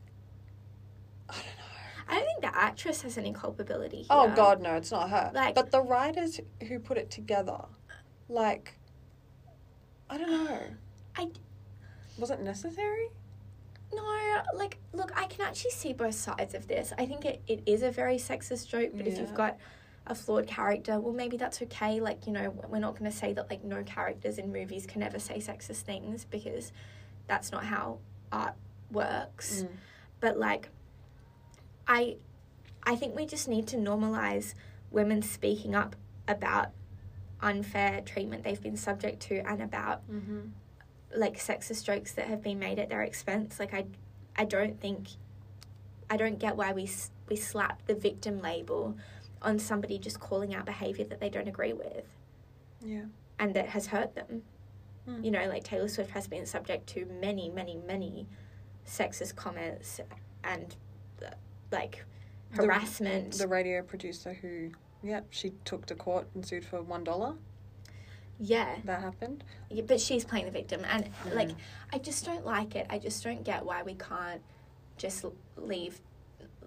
I 1.29 1.33
don't 1.33 1.45
know. 1.45 1.63
I 2.07 2.15
don't 2.15 2.25
think 2.25 2.41
the 2.41 2.57
actress 2.57 3.01
has 3.03 3.17
any 3.17 3.31
culpability 3.33 3.97
here. 3.97 4.07
Oh 4.09 4.31
God, 4.35 4.61
no, 4.61 4.75
it's 4.75 4.91
not 4.91 5.09
her. 5.09 5.31
Like- 5.33 5.55
but 5.55 5.71
the 5.71 5.81
writers 5.81 6.39
who 6.67 6.79
put 6.79 6.97
it 6.97 7.09
together, 7.09 7.59
like, 8.27 8.77
I 10.09 10.17
don't 10.17 10.29
know. 10.29 10.59
I 11.15 11.29
Was 12.17 12.29
it 12.31 12.41
necessary? 12.41 13.09
no, 13.95 14.41
like 14.55 14.79
look, 14.91 15.11
I 15.15 15.25
can 15.27 15.45
actually 15.45 15.71
see 15.71 15.93
both 15.93 16.15
sides 16.15 16.53
of 16.55 16.67
this. 16.67 16.93
I 16.97 17.05
think 17.05 17.25
it, 17.25 17.41
it 17.47 17.61
is 17.65 17.83
a 17.83 17.91
very 17.91 18.17
sexist 18.17 18.67
joke, 18.67 18.91
but 18.95 19.05
if 19.07 19.17
you've 19.19 19.35
got 19.35 19.57
a 20.05 20.13
flawed 20.15 20.47
character, 20.47 20.99
well 20.99 21.13
maybe 21.13 21.37
that's 21.37 21.61
okay. 21.61 21.99
Like, 22.01 22.27
you 22.27 22.33
know, 22.33 22.49
we're 22.69 22.79
not 22.79 22.97
gonna 22.97 23.11
say 23.11 23.33
that 23.33 23.49
like 23.49 23.63
no 23.63 23.83
characters 23.83 24.37
in 24.37 24.51
movies 24.51 24.85
can 24.85 25.01
ever 25.03 25.19
say 25.19 25.37
sexist 25.37 25.81
things 25.81 26.25
because 26.25 26.71
that's 27.27 27.51
not 27.51 27.63
how 27.65 27.99
art 28.31 28.53
works. 28.91 29.63
Mm. 29.63 29.69
but 30.19 30.37
like 30.37 30.69
i 31.87 32.15
i 32.83 32.95
think 32.95 33.15
we 33.15 33.25
just 33.25 33.47
need 33.47 33.65
to 33.67 33.75
normalize 33.77 34.53
women 34.91 35.21
speaking 35.21 35.73
up 35.73 35.95
about 36.27 36.67
unfair 37.41 38.01
treatment 38.01 38.43
they've 38.43 38.61
been 38.61 38.77
subject 38.77 39.19
to 39.21 39.37
and 39.39 39.61
about 39.61 40.07
Mm-hmm. 40.11 40.39
like 41.15 41.37
sexist 41.37 41.83
jokes 41.85 42.13
that 42.13 42.27
have 42.27 42.41
been 42.41 42.59
made 42.59 42.79
at 42.79 42.89
their 42.89 43.01
expense. 43.03 43.59
Like 43.59 43.73
I, 43.73 43.85
I 44.35 44.45
don't 44.45 44.79
think, 44.79 45.09
I 46.09 46.17
don't 46.17 46.39
get 46.39 46.55
why 46.55 46.71
we 46.73 46.89
we 47.29 47.35
slap 47.35 47.85
the 47.85 47.95
victim 47.95 48.41
label 48.41 48.95
on 49.43 49.59
somebody 49.59 49.99
just 49.99 50.19
calling 50.19 50.55
out 50.55 50.65
behavior 50.65 51.05
that 51.05 51.19
they 51.19 51.29
don't 51.29 51.47
agree 51.47 51.73
with 51.73 52.05
Yeah. 52.81 53.03
and 53.39 53.53
that 53.55 53.67
has 53.69 53.87
hurt 53.87 54.15
them. 54.15 54.43
Mm. 55.07 55.25
You 55.25 55.31
know, 55.31 55.45
like 55.47 55.63
Taylor 55.63 55.87
Swift 55.89 56.11
has 56.11 56.27
been 56.27 56.45
subject 56.45 56.87
to 56.89 57.05
many, 57.05 57.49
many, 57.49 57.75
many 57.75 58.27
sexist 58.87 59.35
comments 59.35 59.99
and 60.43 60.75
uh, 61.25 61.31
like 61.71 62.05
The- 62.51 62.63
harassment. 62.63 63.33
The 63.33 63.47
radio 63.47 63.81
producer 63.81 64.33
who, 64.33 64.71
yeah, 65.03 65.21
she 65.29 65.51
took 65.65 65.85
to 65.87 65.95
court 65.95 66.27
and 66.35 66.45
sued 66.45 66.65
for 66.65 66.81
one 66.81 67.03
dollar. 67.03 67.35
yeah. 68.39 68.77
That 68.85 69.01
happened. 69.01 69.43
Yeah, 69.69 69.83
but 69.85 69.99
she's 69.99 70.23
playing 70.25 70.45
the 70.45 70.51
victim 70.51 70.83
and 70.85 71.09
like 71.33 71.49
Mm. 71.49 71.55
i 71.93 71.97
just 71.99 72.25
don't 72.25 72.45
like 72.45 72.75
it 72.75 72.87
i 72.89 72.97
just 72.97 73.23
don't 73.23 73.43
get 73.43 73.63
why 73.65 73.83
we 73.83 73.93
can't 73.95 74.41
just 74.97 75.23
leave 75.57 75.99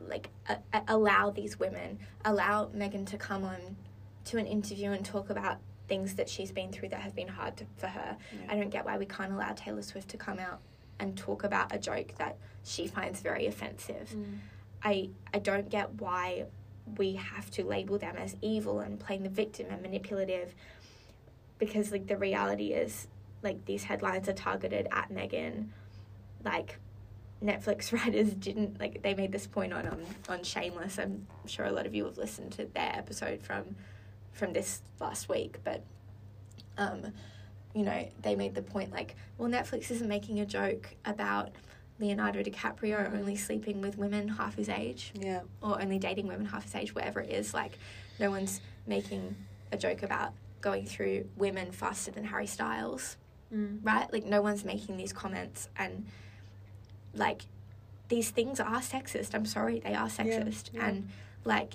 like 0.09 0.29
a, 0.49 0.57
a- 0.73 0.83
allow 0.89 1.31
these 1.31 1.59
women 1.59 1.99
allow 2.25 2.69
megan 2.75 3.05
to 3.05 3.17
come 3.19 3.45
on 3.45 3.77
to 4.25 4.39
an 4.39 4.47
interview 4.47 4.91
and 4.91 5.05
talk 5.05 5.31
about 5.31 5.59
things 5.89 6.15
that 6.15 6.29
she's 6.29 6.51
been 6.51 6.73
through 6.73 6.89
that 6.89 7.01
have 7.01 7.15
been 7.15 7.29
hard 7.29 7.57
to, 7.57 7.65
for 7.77 7.87
her 7.87 8.17
Yeah. 8.33 8.53
i 8.53 8.57
don't 8.57 8.71
get 8.71 8.85
why 8.85 8.99
we 8.99 9.07
can't 9.07 9.33
allow 9.33 9.53
taylor 9.53 9.83
swift 9.83 10.09
to 10.11 10.17
come 10.17 10.39
out 10.39 10.61
and 10.99 11.17
talk 11.17 11.45
about 11.45 11.75
a 11.75 11.79
joke 11.79 12.15
that 12.19 12.37
she 12.65 12.87
finds 12.87 13.21
very 13.21 13.47
offensive 13.47 14.11
Mm. 14.15 14.39
I 14.83 15.09
I 15.33 15.39
don't 15.39 15.69
get 15.71 15.95
why 16.01 16.45
we 16.99 17.15
have 17.15 17.51
to 17.53 17.65
label 17.65 17.99
them 17.99 18.17
as 18.17 18.37
evil 18.43 18.81
and 18.81 19.01
playing 19.01 19.23
the 19.23 19.29
victim 19.31 19.67
and 19.71 19.81
manipulative 19.83 20.55
because 21.59 21.91
like 21.91 22.07
the 22.07 22.17
reality 22.17 22.73
is 22.73 23.09
like 23.43 23.65
these 23.65 23.85
headlines 23.85 24.29
are 24.29 24.33
targeted 24.35 24.87
at 24.93 25.11
Megan 25.11 25.73
like 26.45 26.79
Netflix 27.45 27.93
writers 28.05 28.33
didn't 28.35 28.81
like 28.81 29.03
they 29.03 29.15
made 29.15 29.33
this 29.33 29.47
point 29.47 29.73
on 29.73 29.87
um, 29.87 30.01
on 30.29 30.43
Shameless 30.43 30.99
I'm 30.99 31.27
sure 31.47 31.67
a 31.67 31.73
lot 31.73 31.87
of 31.87 31.95
you 31.95 32.05
have 32.07 32.17
listened 32.19 32.53
to 32.53 32.65
their 32.67 32.93
episode 32.95 33.43
from 33.43 33.77
from 34.33 34.53
this 34.53 34.83
last 35.01 35.29
week 35.29 35.59
but 35.65 35.83
um 36.79 37.13
you 37.75 37.83
know 37.85 38.09
they 38.23 38.35
made 38.35 38.55
the 38.55 38.63
point 38.63 38.91
like 38.93 39.17
well 39.39 39.49
Netflix 39.51 39.91
isn't 39.91 40.09
making 40.09 40.41
a 40.41 40.47
joke 40.47 40.95
about 41.05 41.51
Leonardo 41.99 42.43
DiCaprio 42.43 43.13
only 43.15 43.37
sleeping 43.37 43.81
with 43.81 43.97
women 43.97 44.29
half 44.29 44.55
his 44.57 44.69
age 44.69 45.13
Yeah. 45.19 45.41
or 45.63 45.81
only 45.81 45.99
dating 45.99 46.27
women 46.27 46.45
half 46.45 46.65
his 46.65 46.75
age, 46.75 46.95
whatever 46.95 47.21
it 47.23 47.31
is. 47.31 47.55
Like, 47.55 47.79
no 48.21 48.29
one's 48.31 48.61
making 48.87 49.35
a 49.73 49.79
joke 49.79 50.03
about 50.03 50.35
going 50.61 50.85
through 50.85 51.27
women 51.39 51.73
faster 51.73 52.11
than 52.11 52.25
Harry 52.25 52.47
Styles, 52.47 53.17
Mm. 53.51 53.79
right? 53.83 54.13
Like, 54.13 54.27
no 54.27 54.43
one's 54.43 54.63
making 54.63 54.99
these 54.99 55.15
comments. 55.15 55.71
And, 55.79 56.05
like, 57.17 57.43
these 58.09 58.31
things 58.31 58.61
are 58.61 58.81
sexist. 58.81 59.35
I'm 59.35 59.47
sorry, 59.47 59.81
they 59.81 59.95
are 59.95 60.09
sexist. 60.09 60.71
yeah. 60.73 60.87
And, 60.89 61.09
like, 61.45 61.73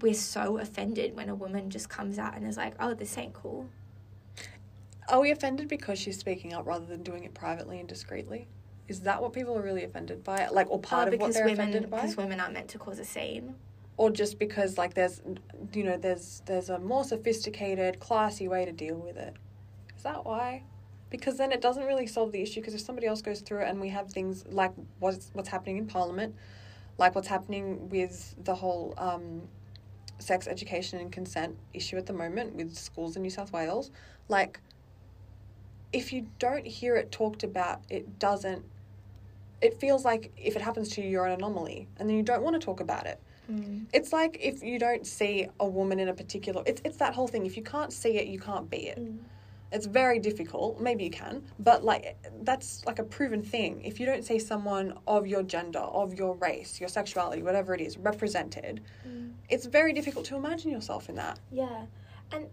we're 0.00 0.14
so 0.14 0.58
offended 0.58 1.14
when 1.14 1.28
a 1.28 1.34
woman 1.34 1.70
just 1.70 1.88
comes 1.88 2.18
out 2.18 2.36
and 2.36 2.46
is 2.46 2.56
like, 2.56 2.74
oh, 2.80 2.94
this 2.94 3.16
ain't 3.18 3.34
cool. 3.34 3.68
Are 5.08 5.20
we 5.20 5.30
offended 5.30 5.68
because 5.68 5.98
she's 5.98 6.18
speaking 6.18 6.54
up 6.54 6.66
rather 6.66 6.86
than 6.86 7.02
doing 7.02 7.24
it 7.24 7.34
privately 7.34 7.78
and 7.80 7.88
discreetly? 7.88 8.46
Is 8.88 9.00
that 9.00 9.20
what 9.20 9.32
people 9.32 9.56
are 9.56 9.62
really 9.62 9.84
offended 9.84 10.24
by? 10.24 10.48
Like, 10.48 10.70
or 10.70 10.80
part 10.80 11.08
oh, 11.08 11.12
of 11.12 11.20
what 11.20 11.32
they're 11.32 11.44
women, 11.44 11.68
offended 11.68 11.90
by? 11.90 12.00
because 12.00 12.16
women 12.16 12.40
aren't 12.40 12.54
meant 12.54 12.68
to 12.68 12.78
cause 12.78 12.98
a 12.98 13.04
scene. 13.04 13.54
or 14.00 14.10
just 14.10 14.38
because 14.38 14.78
like 14.78 14.94
there's 14.94 15.20
you 15.74 15.84
know 15.84 15.98
there's 15.98 16.40
there's 16.46 16.70
a 16.70 16.78
more 16.78 17.04
sophisticated 17.04 18.00
classy 18.00 18.48
way 18.48 18.64
to 18.64 18.72
deal 18.72 18.96
with 18.96 19.16
it 19.18 19.34
is 19.94 20.02
that 20.02 20.24
why 20.24 20.62
because 21.10 21.36
then 21.36 21.52
it 21.52 21.60
doesn't 21.60 21.84
really 21.84 22.06
solve 22.06 22.32
the 22.32 22.40
issue 22.40 22.60
because 22.60 22.74
if 22.74 22.80
somebody 22.80 23.06
else 23.06 23.20
goes 23.20 23.40
through 23.40 23.60
it 23.60 23.68
and 23.68 23.80
we 23.80 23.88
have 23.88 24.10
things 24.10 24.44
like 24.48 24.72
what's 25.00 25.30
what's 25.34 25.48
happening 25.48 25.76
in 25.76 25.86
parliament 25.86 26.34
like 26.98 27.14
what's 27.14 27.28
happening 27.28 27.88
with 27.88 28.34
the 28.44 28.54
whole 28.54 28.94
um, 28.98 29.42
sex 30.18 30.46
education 30.46 31.00
and 31.00 31.10
consent 31.10 31.56
issue 31.74 31.96
at 31.96 32.06
the 32.06 32.12
moment 32.12 32.54
with 32.54 32.74
schools 32.74 33.16
in 33.16 33.22
new 33.22 33.30
south 33.30 33.52
wales 33.52 33.90
like 34.28 34.60
if 35.92 36.12
you 36.12 36.26
don't 36.38 36.66
hear 36.66 36.96
it 36.96 37.10
talked 37.10 37.42
about 37.42 37.80
it 37.88 38.18
doesn't 38.18 38.64
it 39.60 39.78
feels 39.78 40.04
like 40.04 40.32
if 40.36 40.56
it 40.56 40.62
happens 40.62 40.88
to 40.88 41.02
you 41.02 41.08
you're 41.08 41.26
an 41.26 41.32
anomaly 41.32 41.88
and 41.98 42.08
then 42.08 42.16
you 42.16 42.22
don't 42.22 42.42
want 42.42 42.54
to 42.58 42.64
talk 42.64 42.80
about 42.80 43.06
it 43.06 43.20
Mm. 43.50 43.86
it's 43.92 44.12
like 44.12 44.38
if 44.40 44.62
you 44.62 44.78
don't 44.78 45.04
see 45.04 45.48
a 45.58 45.66
woman 45.66 45.98
in 45.98 46.08
a 46.08 46.14
particular 46.14 46.62
it's 46.66 46.80
it's 46.84 46.98
that 46.98 47.14
whole 47.14 47.26
thing. 47.26 47.46
If 47.46 47.56
you 47.56 47.64
can't 47.64 47.92
see 47.92 48.16
it, 48.16 48.28
you 48.28 48.38
can't 48.38 48.70
be 48.70 48.86
it. 48.86 49.00
Mm. 49.00 49.18
It's 49.72 49.86
very 49.86 50.18
difficult. 50.18 50.80
Maybe 50.80 51.04
you 51.04 51.10
can, 51.10 51.44
but 51.60 51.84
like 51.84 52.16
that's 52.42 52.84
like 52.86 52.98
a 52.98 53.04
proven 53.04 53.42
thing. 53.42 53.82
If 53.84 54.00
you 54.00 54.06
don't 54.06 54.24
see 54.24 54.38
someone 54.38 54.94
of 55.06 55.26
your 55.26 55.42
gender, 55.44 55.78
of 55.78 56.14
your 56.14 56.34
race, 56.36 56.80
your 56.80 56.88
sexuality, 56.88 57.42
whatever 57.42 57.74
it 57.74 57.80
is, 57.80 57.96
represented, 57.98 58.80
Mm. 59.06 59.32
it's 59.48 59.66
very 59.66 59.92
difficult 59.92 60.24
to 60.26 60.36
imagine 60.36 60.70
yourself 60.70 61.08
in 61.08 61.14
that. 61.16 61.38
Yeah, 61.52 61.86
and 62.32 62.46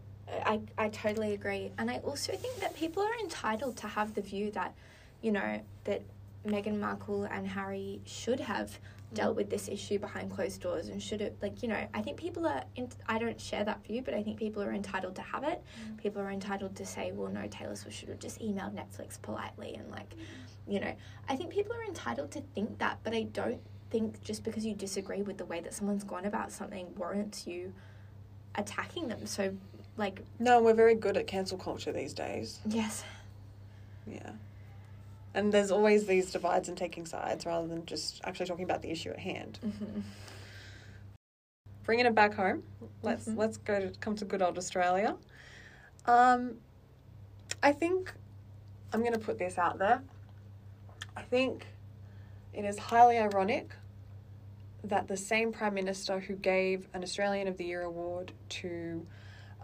I 0.45 0.59
I 0.77 0.89
totally 0.89 1.33
agree, 1.33 1.71
and 1.77 1.89
I 1.89 1.97
also 1.99 2.33
think 2.35 2.59
that 2.59 2.75
people 2.75 3.01
are 3.01 3.19
entitled 3.19 3.77
to 3.77 3.87
have 3.87 4.13
the 4.13 4.21
view 4.21 4.51
that, 4.51 4.75
you 5.21 5.31
know, 5.31 5.61
that 5.85 6.01
Meghan 6.45 6.79
Markle 6.79 7.23
and 7.23 7.47
Harry 7.47 7.99
should 8.05 8.39
have 8.41 8.79
dealt 9.13 9.33
mm. 9.33 9.37
with 9.37 9.49
this 9.49 9.69
issue 9.69 9.97
behind 9.99 10.31
closed 10.31 10.61
doors 10.61 10.89
and 10.89 11.01
should 11.01 11.21
have 11.21 11.33
like 11.41 11.61
you 11.63 11.69
know 11.69 11.87
I 11.93 12.01
think 12.01 12.17
people 12.17 12.45
are 12.45 12.63
in, 12.75 12.89
I 13.07 13.17
don't 13.17 13.39
share 13.39 13.63
that 13.63 13.85
view 13.85 14.01
but 14.01 14.13
I 14.13 14.21
think 14.21 14.37
people 14.37 14.61
are 14.61 14.73
entitled 14.73 15.15
to 15.15 15.21
have 15.21 15.43
it. 15.43 15.63
Mm. 15.85 15.97
People 15.97 16.21
are 16.21 16.31
entitled 16.31 16.75
to 16.75 16.85
say 16.85 17.11
well 17.13 17.31
no 17.31 17.47
Taylor 17.47 17.75
Swift 17.75 17.97
should 17.97 18.09
have 18.09 18.19
just 18.19 18.39
emailed 18.39 18.73
Netflix 18.75 19.21
politely 19.21 19.75
and 19.75 19.89
like 19.89 20.09
mm. 20.09 20.19
you 20.67 20.79
know 20.79 20.93
I 21.29 21.35
think 21.35 21.51
people 21.51 21.73
are 21.73 21.83
entitled 21.85 22.31
to 22.31 22.41
think 22.53 22.77
that 22.79 22.99
but 23.03 23.13
I 23.13 23.23
don't 23.23 23.61
think 23.89 24.21
just 24.23 24.43
because 24.43 24.65
you 24.65 24.73
disagree 24.73 25.21
with 25.21 25.37
the 25.37 25.45
way 25.45 25.61
that 25.61 25.73
someone's 25.73 26.03
gone 26.03 26.25
about 26.25 26.51
something 26.51 26.93
warrants 26.95 27.47
you 27.47 27.73
attacking 28.55 29.07
them. 29.07 29.25
So 29.25 29.55
like 29.95 30.21
No, 30.39 30.61
we're 30.61 30.73
very 30.73 30.95
good 30.95 31.17
at 31.17 31.27
cancel 31.27 31.57
culture 31.57 31.91
these 31.91 32.13
days. 32.13 32.59
yes. 32.65 33.03
Yeah. 34.05 34.31
And 35.37 35.53
there's 35.53 35.69
always 35.69 36.07
these 36.07 36.31
divides 36.31 36.67
and 36.67 36.75
taking 36.75 37.05
sides 37.05 37.45
rather 37.45 37.67
than 37.67 37.85
just 37.85 38.21
actually 38.23 38.47
talking 38.47 38.65
about 38.65 38.81
the 38.81 38.89
issue 38.89 39.11
at 39.11 39.19
hand. 39.19 39.59
mm-hmm. 39.63 39.99
bringing 41.83 42.05
it 42.07 42.15
back 42.15 42.33
home. 42.33 42.63
Let's 43.01 43.27
Mhm. 43.29 43.37
let's 43.37 43.55
go 43.57 43.79
to 43.79 43.91
come 43.99 44.13
to 44.17 44.25
good 44.25 44.41
old 44.41 44.57
Australia. 44.57 45.15
Um, 46.05 46.57
I 47.63 47.71
think 47.71 48.11
I'm 48.91 48.99
going 49.01 49.13
to 49.13 49.19
put 49.19 49.37
this 49.37 49.57
out 49.57 49.77
there. 49.77 50.01
I 51.15 51.21
think 51.21 51.65
it 52.51 52.65
is 52.65 52.77
highly 52.77 53.17
ironic 53.17 53.71
that 54.83 55.07
the 55.07 55.15
same 55.15 55.53
prime 55.53 55.75
minister 55.75 56.19
who 56.19 56.35
gave 56.35 56.89
an 56.93 57.03
Australian 57.03 57.47
of 57.47 57.55
the 57.57 57.63
Year 57.65 57.83
award 57.83 58.33
to 58.49 59.05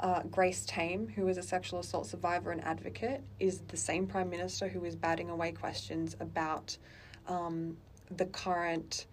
uh, 0.02 0.24
Grace 0.24 0.66
Tame, 0.66 1.08
who 1.16 1.28
is 1.28 1.38
a 1.38 1.44
sexual 1.44 1.80
assault 1.80 2.08
survivor 2.08 2.52
and 2.52 2.64
advocate, 2.64 3.22
is 3.40 3.60
the 3.68 3.78
same 3.78 4.08
prime 4.08 4.30
minister 4.30 4.68
who 4.68 4.84
is 4.86 4.96
batting 4.96 5.30
away 5.30 5.52
questions 5.52 6.16
about 6.20 6.78
um, 7.28 7.78
the 8.18 8.26
current 8.26 9.06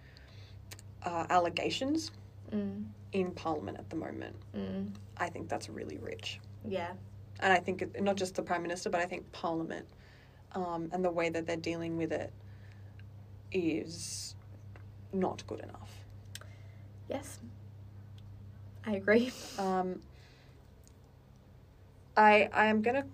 uh, 1.04 1.26
allegations 1.30 2.10
mm, 2.52 2.84
in 3.12 3.30
Parliament 3.32 3.78
at 3.78 3.88
the 3.90 3.96
moment. 3.96 4.34
mm, 4.56 4.88
I 5.16 5.28
think 5.28 5.48
that's 5.48 5.68
really 5.68 5.98
rich. 5.98 6.40
yeah 6.68 6.92
And 7.40 7.52
I 7.52 7.58
think 7.58 7.82
it, 7.82 8.02
not 8.02 8.16
just 8.16 8.34
the 8.34 8.42
Prime 8.42 8.62
Minister, 8.62 8.90
but 8.90 9.00
I 9.00 9.06
think 9.06 9.30
Parliament 9.32 9.86
um, 10.54 10.88
and 10.92 11.04
the 11.04 11.10
way 11.10 11.28
that 11.28 11.46
they're 11.46 11.56
dealing 11.56 11.96
with 11.96 12.12
it 12.12 12.32
is 13.52 14.34
not 15.12 15.44
good 15.46 15.60
enough. 15.60 15.90
yes 17.08 17.38
I 18.86 18.92
agree 18.92 19.30
Um, 19.58 20.00
I 22.20 22.50
I 22.52 22.66
am 22.66 22.82
gonna 22.82 23.06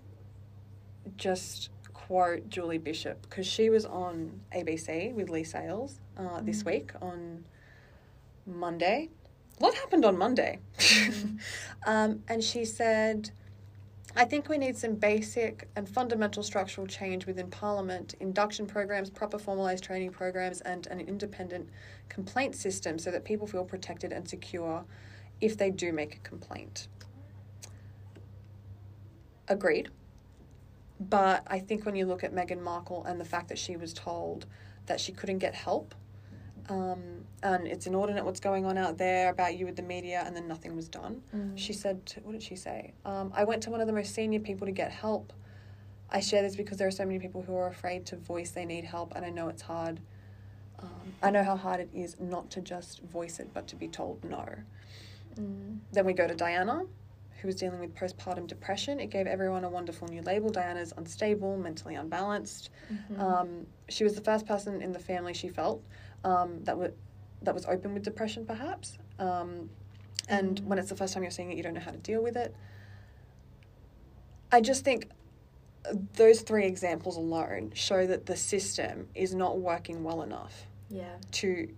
just 1.17 1.71
quote 1.95 2.49
Julie 2.49 2.79
Bishop 2.79 3.23
because 3.23 3.47
she 3.47 3.71
was 3.71 3.87
on 3.87 4.41
ABC 4.53 5.15
with 5.15 5.31
Leigh 5.31 5.45
Sales 5.45 6.01
uh, 6.19 6.41
this 6.41 6.63
Mm. 6.63 6.67
week 6.67 6.93
on 7.01 7.45
Monday. 8.45 9.09
What 9.59 9.75
happened 9.75 10.05
on 10.05 10.19
Monday? 10.19 10.59
Mm. 10.79 11.39
um, 11.87 12.23
and 12.29 12.43
she 12.43 12.65
said, 12.65 13.31
I 14.17 14.25
think 14.25 14.49
we 14.49 14.59
need 14.59 14.77
some 14.77 14.95
basic 14.97 15.69
and 15.77 15.89
fundamental 15.89 16.43
structural 16.43 16.87
change 16.89 17.27
within 17.27 17.49
Parliament, 17.49 18.15
induction 18.19 18.67
programs, 18.67 19.09
proper 19.09 19.39
formalised 19.39 19.83
training 19.83 20.11
programs, 20.11 20.61
and 20.63 20.87
an 20.89 21.01
independent 21.01 21.69
complaint 22.09 22.57
system 22.57 22.99
so 22.99 23.11
that 23.13 23.25
people 23.25 23.47
feel 23.47 23.65
protected 23.65 24.13
and 24.13 24.29
secure 24.29 24.85
if 25.41 25.57
they 25.57 25.71
do 25.71 25.93
make 25.93 26.17
a 26.17 26.19
complaint. 26.21 26.89
Agreed. 29.49 29.89
But 30.99 31.43
I 31.47 31.59
think 31.59 31.85
when 31.85 31.95
you 31.95 32.07
look 32.07 32.25
at 32.25 32.35
Meghan 32.35 32.63
Markle 32.63 33.05
and 33.05 33.21
the 33.21 33.25
fact 33.25 33.49
that 33.49 33.59
she 33.59 33.77
was 33.77 33.93
told 33.93 34.47
that 34.87 35.01
she 35.01 35.13
couldn't 35.13 35.39
get 35.39 35.55
help, 35.55 35.95
um, 36.69 37.25
and 37.43 37.67
it's 37.67 37.87
inordinate 37.87 38.25
what's 38.25 38.41
going 38.41 38.65
on 38.65 38.79
out 38.79 38.99
there 38.99 39.31
about 39.31 39.57
you 39.57 39.67
with 39.67 39.77
the 39.77 39.83
media, 39.83 40.23
and 40.27 40.35
then 40.35 40.49
nothing 40.49 40.75
was 40.75 40.89
done. 40.89 41.23
Mm. 41.35 41.57
She 41.57 41.73
said, 41.73 42.01
what 42.25 42.33
did 42.33 42.43
she 42.43 42.57
say? 42.57 42.93
Um, 43.05 43.33
I 43.35 43.45
went 43.45 43.63
to 43.65 43.71
one 43.71 43.81
of 43.81 43.87
the 43.87 43.93
most 43.93 44.15
senior 44.15 44.41
people 44.41 44.67
to 44.67 44.73
get 44.73 44.91
help, 44.91 45.33
I 46.11 46.21
share 46.21 46.43
this 46.43 46.57
because 46.57 46.79
there 46.79 46.87
are 46.87 46.93
so 46.93 47.05
many 47.05 47.19
people 47.19 47.43
who 47.43 47.57
are 47.57 47.69
afraid 47.69 48.07
to 48.07 48.17
voice 48.17 48.51
they 48.51 48.65
need 48.65 48.85
help, 48.85 49.15
and 49.17 49.25
I 49.25 49.31
know 49.31 49.49
it's 49.49 49.63
hard. 49.63 50.01
Um, 50.79 51.15
I 51.23 51.31
know 51.31 51.43
how 51.43 51.57
hard 51.57 51.81
it 51.81 51.91
is 51.93 52.17
not 52.21 52.51
to 52.51 52.61
just 52.61 53.03
voice 53.03 53.41
it, 53.41 53.51
but 53.53 53.67
to 53.69 53.77
be 53.77 53.89
told 53.89 54.25
no. 54.25 54.47
Mm. 55.39 55.79
Then 55.93 56.07
we 56.07 56.13
go 56.13 56.27
to 56.27 56.35
Diana, 56.35 56.85
who 57.41 57.47
was 57.49 57.57
dealing 57.57 57.81
with 57.81 57.95
postpartum 57.95 58.47
depression. 58.47 58.99
It 59.01 59.11
gave 59.11 59.27
everyone 59.27 59.65
a 59.65 59.69
wonderful 59.69 60.09
new 60.09 60.23
label. 60.23 60.51
Diana's 60.51 60.93
unstable, 60.97 61.57
mentally 61.57 61.95
unbalanced. 61.95 62.71
Mhm. 62.91 63.19
Um, 63.21 63.67
she 63.89 64.05
was 64.05 64.15
the 64.15 64.21
first 64.21 64.47
person 64.47 64.81
in 64.83 64.93
the 64.93 64.99
family 64.99 65.35
she 65.35 65.49
felt 65.49 65.83
um, 66.25 66.65
that 66.65 66.77
was 66.79 66.93
that 67.43 67.55
was 67.55 67.67
open 67.67 67.93
with 67.95 68.03
depression, 68.03 68.47
perhaps. 68.47 68.99
Um, 69.19 69.71
and 70.29 70.61
Mm. 70.61 70.65
when 70.65 70.79
it's 70.79 70.89
the 70.89 70.97
first 70.97 71.13
time 71.15 71.23
you're 71.23 71.31
seeing 71.31 71.53
it, 71.53 71.57
you 71.57 71.63
don't 71.63 71.75
know 71.75 71.81
how 71.81 71.91
to 71.93 71.99
deal 71.99 72.23
with 72.23 72.37
it. 72.37 72.55
I 74.51 74.61
just 74.61 74.85
think 74.85 75.11
those 76.15 76.41
three 76.41 76.67
examples 76.67 77.17
alone 77.17 77.71
show 77.75 78.07
that 78.07 78.27
the 78.27 78.37
system 78.37 79.09
is 79.15 79.35
not 79.35 79.59
working 79.59 80.03
well 80.03 80.23
enough 80.23 80.67
yeah. 80.89 81.17
to 81.33 81.69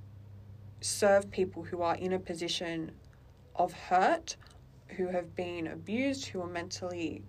serve 0.80 1.30
people 1.30 1.64
who 1.64 1.82
are 1.82 1.96
in 1.96 2.12
a 2.12 2.18
position 2.18 2.92
of 3.56 3.72
hurt, 3.72 4.36
who 4.88 5.06
have 5.08 5.34
been 5.36 5.68
abused, 5.68 6.26
who 6.26 6.40
are 6.40 6.46
mentally 6.48 7.22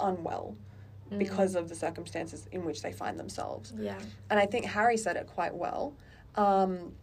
unwell 0.00 0.56
Mm. 1.10 1.18
because 1.18 1.54
of 1.54 1.68
the 1.68 1.74
circumstances 1.74 2.48
in 2.50 2.64
which 2.64 2.80
they 2.80 2.90
find 2.90 3.18
themselves. 3.20 3.74
Yeah. 3.76 3.98
And 4.30 4.40
I 4.40 4.46
think 4.46 4.64
Harry 4.64 4.96
said 4.96 5.16
it 5.16 5.26
quite 5.26 5.54
well. 5.54 5.92
Um, 6.34 6.94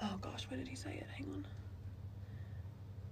oh 0.00 0.16
gosh, 0.22 0.48
where 0.48 0.56
did 0.56 0.66
he 0.66 0.76
say 0.76 0.94
it? 0.94 1.06
Hang 1.14 1.26
on. 1.26 1.46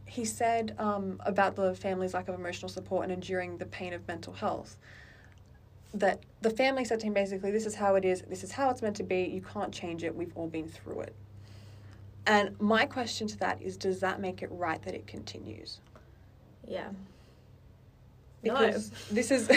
He 0.06 0.24
said 0.24 0.74
um, 0.78 1.20
about 1.26 1.54
the 1.54 1.74
family's 1.74 2.14
lack 2.14 2.28
of 2.28 2.34
emotional 2.34 2.70
support 2.70 3.04
and 3.04 3.12
enduring 3.12 3.58
the 3.58 3.66
pain 3.66 3.92
of 3.92 4.08
mental 4.08 4.32
health. 4.32 4.78
That 5.92 6.20
the 6.40 6.50
family 6.50 6.86
said 6.86 7.00
to 7.00 7.06
him 7.06 7.12
basically, 7.12 7.50
This 7.50 7.66
is 7.66 7.74
how 7.74 7.94
it 7.96 8.04
is, 8.06 8.22
this 8.22 8.42
is 8.42 8.52
how 8.52 8.70
it's 8.70 8.80
meant 8.80 8.96
to 8.96 9.02
be, 9.04 9.24
you 9.24 9.42
can't 9.42 9.72
change 9.72 10.02
it, 10.02 10.14
we've 10.14 10.32
all 10.34 10.48
been 10.48 10.68
through 10.68 11.00
it. 11.02 11.14
And 12.26 12.58
my 12.60 12.86
question 12.86 13.26
to 13.28 13.36
that 13.38 13.60
is 13.62 13.76
Does 13.76 14.00
that 14.00 14.20
make 14.20 14.42
it 14.42 14.50
right 14.50 14.82
that 14.82 14.94
it 14.94 15.06
continues? 15.06 15.80
Yeah. 16.66 16.88
Because 18.42 18.90
this 19.10 19.30
is 19.30 19.48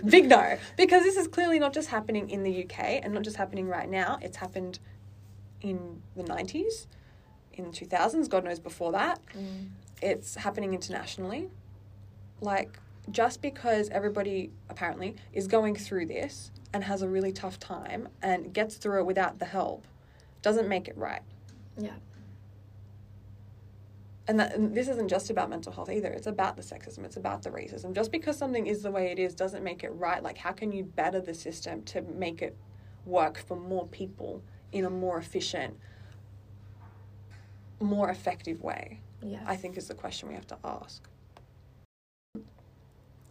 big 0.04 0.28
no. 0.28 0.58
Because 0.76 1.02
this 1.02 1.16
is 1.16 1.28
clearly 1.28 1.58
not 1.58 1.72
just 1.72 1.88
happening 1.88 2.30
in 2.30 2.42
the 2.42 2.64
UK 2.64 3.00
and 3.02 3.12
not 3.12 3.22
just 3.22 3.36
happening 3.36 3.68
right 3.68 3.88
now. 3.88 4.18
It's 4.22 4.36
happened 4.36 4.78
in 5.62 6.02
the 6.14 6.22
90s, 6.22 6.86
in 7.54 7.64
the 7.64 7.70
2000s, 7.70 8.28
God 8.28 8.44
knows 8.44 8.60
before 8.60 8.92
that. 8.92 9.20
Mm. 9.36 9.68
It's 10.02 10.34
happening 10.34 10.74
internationally. 10.74 11.48
Like, 12.40 12.78
just 13.10 13.40
because 13.40 13.88
everybody 13.90 14.50
apparently 14.68 15.16
is 15.32 15.46
going 15.46 15.74
through 15.74 16.06
this 16.06 16.50
and 16.72 16.84
has 16.84 17.02
a 17.02 17.08
really 17.08 17.32
tough 17.32 17.58
time 17.58 18.08
and 18.22 18.52
gets 18.52 18.76
through 18.76 19.00
it 19.00 19.06
without 19.06 19.38
the 19.38 19.46
help 19.46 19.86
doesn't 20.42 20.68
make 20.68 20.88
it 20.88 20.96
right. 20.96 21.22
Yeah. 21.78 21.94
And, 24.28 24.40
that, 24.40 24.54
and 24.54 24.74
this 24.74 24.88
isn't 24.88 25.08
just 25.08 25.30
about 25.30 25.48
mental 25.50 25.72
health 25.72 25.88
either. 25.88 26.08
It's 26.08 26.26
about 26.26 26.56
the 26.56 26.62
sexism. 26.62 27.04
It's 27.04 27.16
about 27.16 27.42
the 27.42 27.50
racism. 27.50 27.94
Just 27.94 28.10
because 28.10 28.36
something 28.36 28.66
is 28.66 28.82
the 28.82 28.90
way 28.90 29.12
it 29.12 29.18
is 29.18 29.34
doesn't 29.34 29.62
make 29.62 29.84
it 29.84 29.90
right. 29.90 30.22
Like, 30.22 30.36
how 30.36 30.52
can 30.52 30.72
you 30.72 30.82
better 30.82 31.20
the 31.20 31.34
system 31.34 31.82
to 31.84 32.02
make 32.02 32.42
it 32.42 32.56
work 33.04 33.38
for 33.38 33.56
more 33.56 33.86
people 33.86 34.42
in 34.72 34.84
a 34.84 34.90
more 34.90 35.18
efficient, 35.18 35.78
more 37.80 38.10
effective 38.10 38.62
way? 38.62 39.00
Yeah. 39.22 39.42
I 39.46 39.54
think 39.54 39.76
is 39.76 39.86
the 39.86 39.94
question 39.94 40.28
we 40.28 40.34
have 40.34 40.46
to 40.48 40.58
ask. 40.64 41.08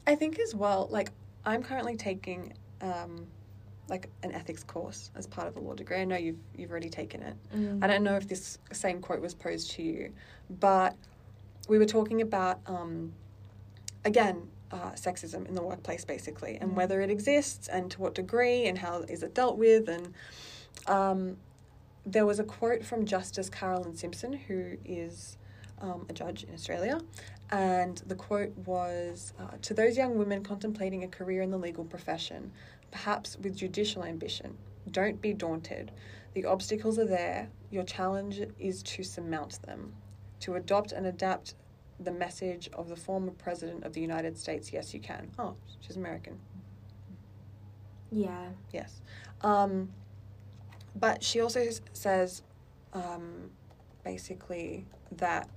I 0.07 0.15
think 0.15 0.39
as 0.39 0.55
well, 0.55 0.87
like, 0.89 1.09
I'm 1.45 1.61
currently 1.61 1.97
taking 1.97 2.53
um, 2.81 3.27
like 3.89 4.09
an 4.23 4.31
ethics 4.31 4.63
course 4.63 5.11
as 5.15 5.27
part 5.27 5.47
of 5.47 5.53
the 5.53 5.59
law 5.59 5.73
degree. 5.73 5.97
I 5.97 6.05
know 6.05 6.17
you've 6.17 6.39
you've 6.57 6.71
already 6.71 6.89
taken 6.89 7.21
it. 7.21 7.35
Mm. 7.55 7.83
I 7.83 7.87
don't 7.87 8.03
know 8.03 8.15
if 8.15 8.27
this 8.27 8.57
same 8.71 8.99
quote 9.01 9.21
was 9.21 9.33
posed 9.33 9.71
to 9.71 9.83
you, 9.83 10.11
but 10.49 10.95
we 11.67 11.77
were 11.77 11.85
talking 11.85 12.21
about, 12.21 12.59
um, 12.67 13.13
again, 14.03 14.47
uh, 14.71 14.91
sexism 14.91 15.47
in 15.47 15.55
the 15.55 15.61
workplace, 15.63 16.05
basically, 16.05 16.57
and 16.59 16.71
Mm. 16.71 16.75
whether 16.75 17.01
it 17.01 17.09
exists 17.09 17.67
and 17.67 17.89
to 17.91 18.01
what 18.01 18.13
degree 18.15 18.65
and 18.67 18.77
how 18.77 19.01
is 19.01 19.23
it 19.23 19.33
dealt 19.33 19.57
with. 19.57 19.87
And 19.89 20.13
um, 20.87 21.37
there 22.05 22.25
was 22.25 22.39
a 22.39 22.43
quote 22.43 22.83
from 22.83 23.05
Justice 23.05 23.49
Carolyn 23.49 23.95
Simpson, 23.95 24.33
who 24.33 24.77
is 24.85 25.37
um, 25.81 26.05
a 26.09 26.13
judge 26.13 26.43
in 26.43 26.53
Australia. 26.53 26.99
And 27.51 28.01
the 28.07 28.15
quote 28.15 28.55
was 28.57 29.33
uh, 29.39 29.57
To 29.61 29.73
those 29.73 29.97
young 29.97 30.17
women 30.17 30.43
contemplating 30.43 31.03
a 31.03 31.07
career 31.07 31.41
in 31.41 31.51
the 31.51 31.57
legal 31.57 31.83
profession, 31.85 32.51
perhaps 32.95 33.37
with 33.41 33.57
judicial 33.57 34.05
ambition, 34.05 34.57
don't 34.89 35.19
be 35.21 35.33
daunted. 35.33 35.91
The 36.33 36.45
obstacles 36.45 36.97
are 36.97 37.05
there. 37.05 37.49
Your 37.69 37.83
challenge 37.83 38.39
is 38.57 38.81
to 38.83 39.03
surmount 39.03 39.61
them, 39.63 39.93
to 40.39 40.55
adopt 40.55 40.93
and 40.93 41.05
adapt 41.05 41.55
the 41.99 42.11
message 42.11 42.69
of 42.71 42.87
the 42.87 42.95
former 42.95 43.31
president 43.31 43.83
of 43.83 43.91
the 43.91 43.99
United 43.99 44.37
States. 44.37 44.71
Yes, 44.71 44.93
you 44.93 45.01
can. 45.01 45.29
Oh, 45.37 45.55
she's 45.81 45.97
American. 45.97 46.39
Yeah. 48.11 48.47
Yes. 48.71 49.01
Um, 49.41 49.89
but 50.95 51.21
she 51.21 51.41
also 51.41 51.65
says 51.91 52.43
um, 52.93 53.49
basically 54.05 54.85
that 55.17 55.49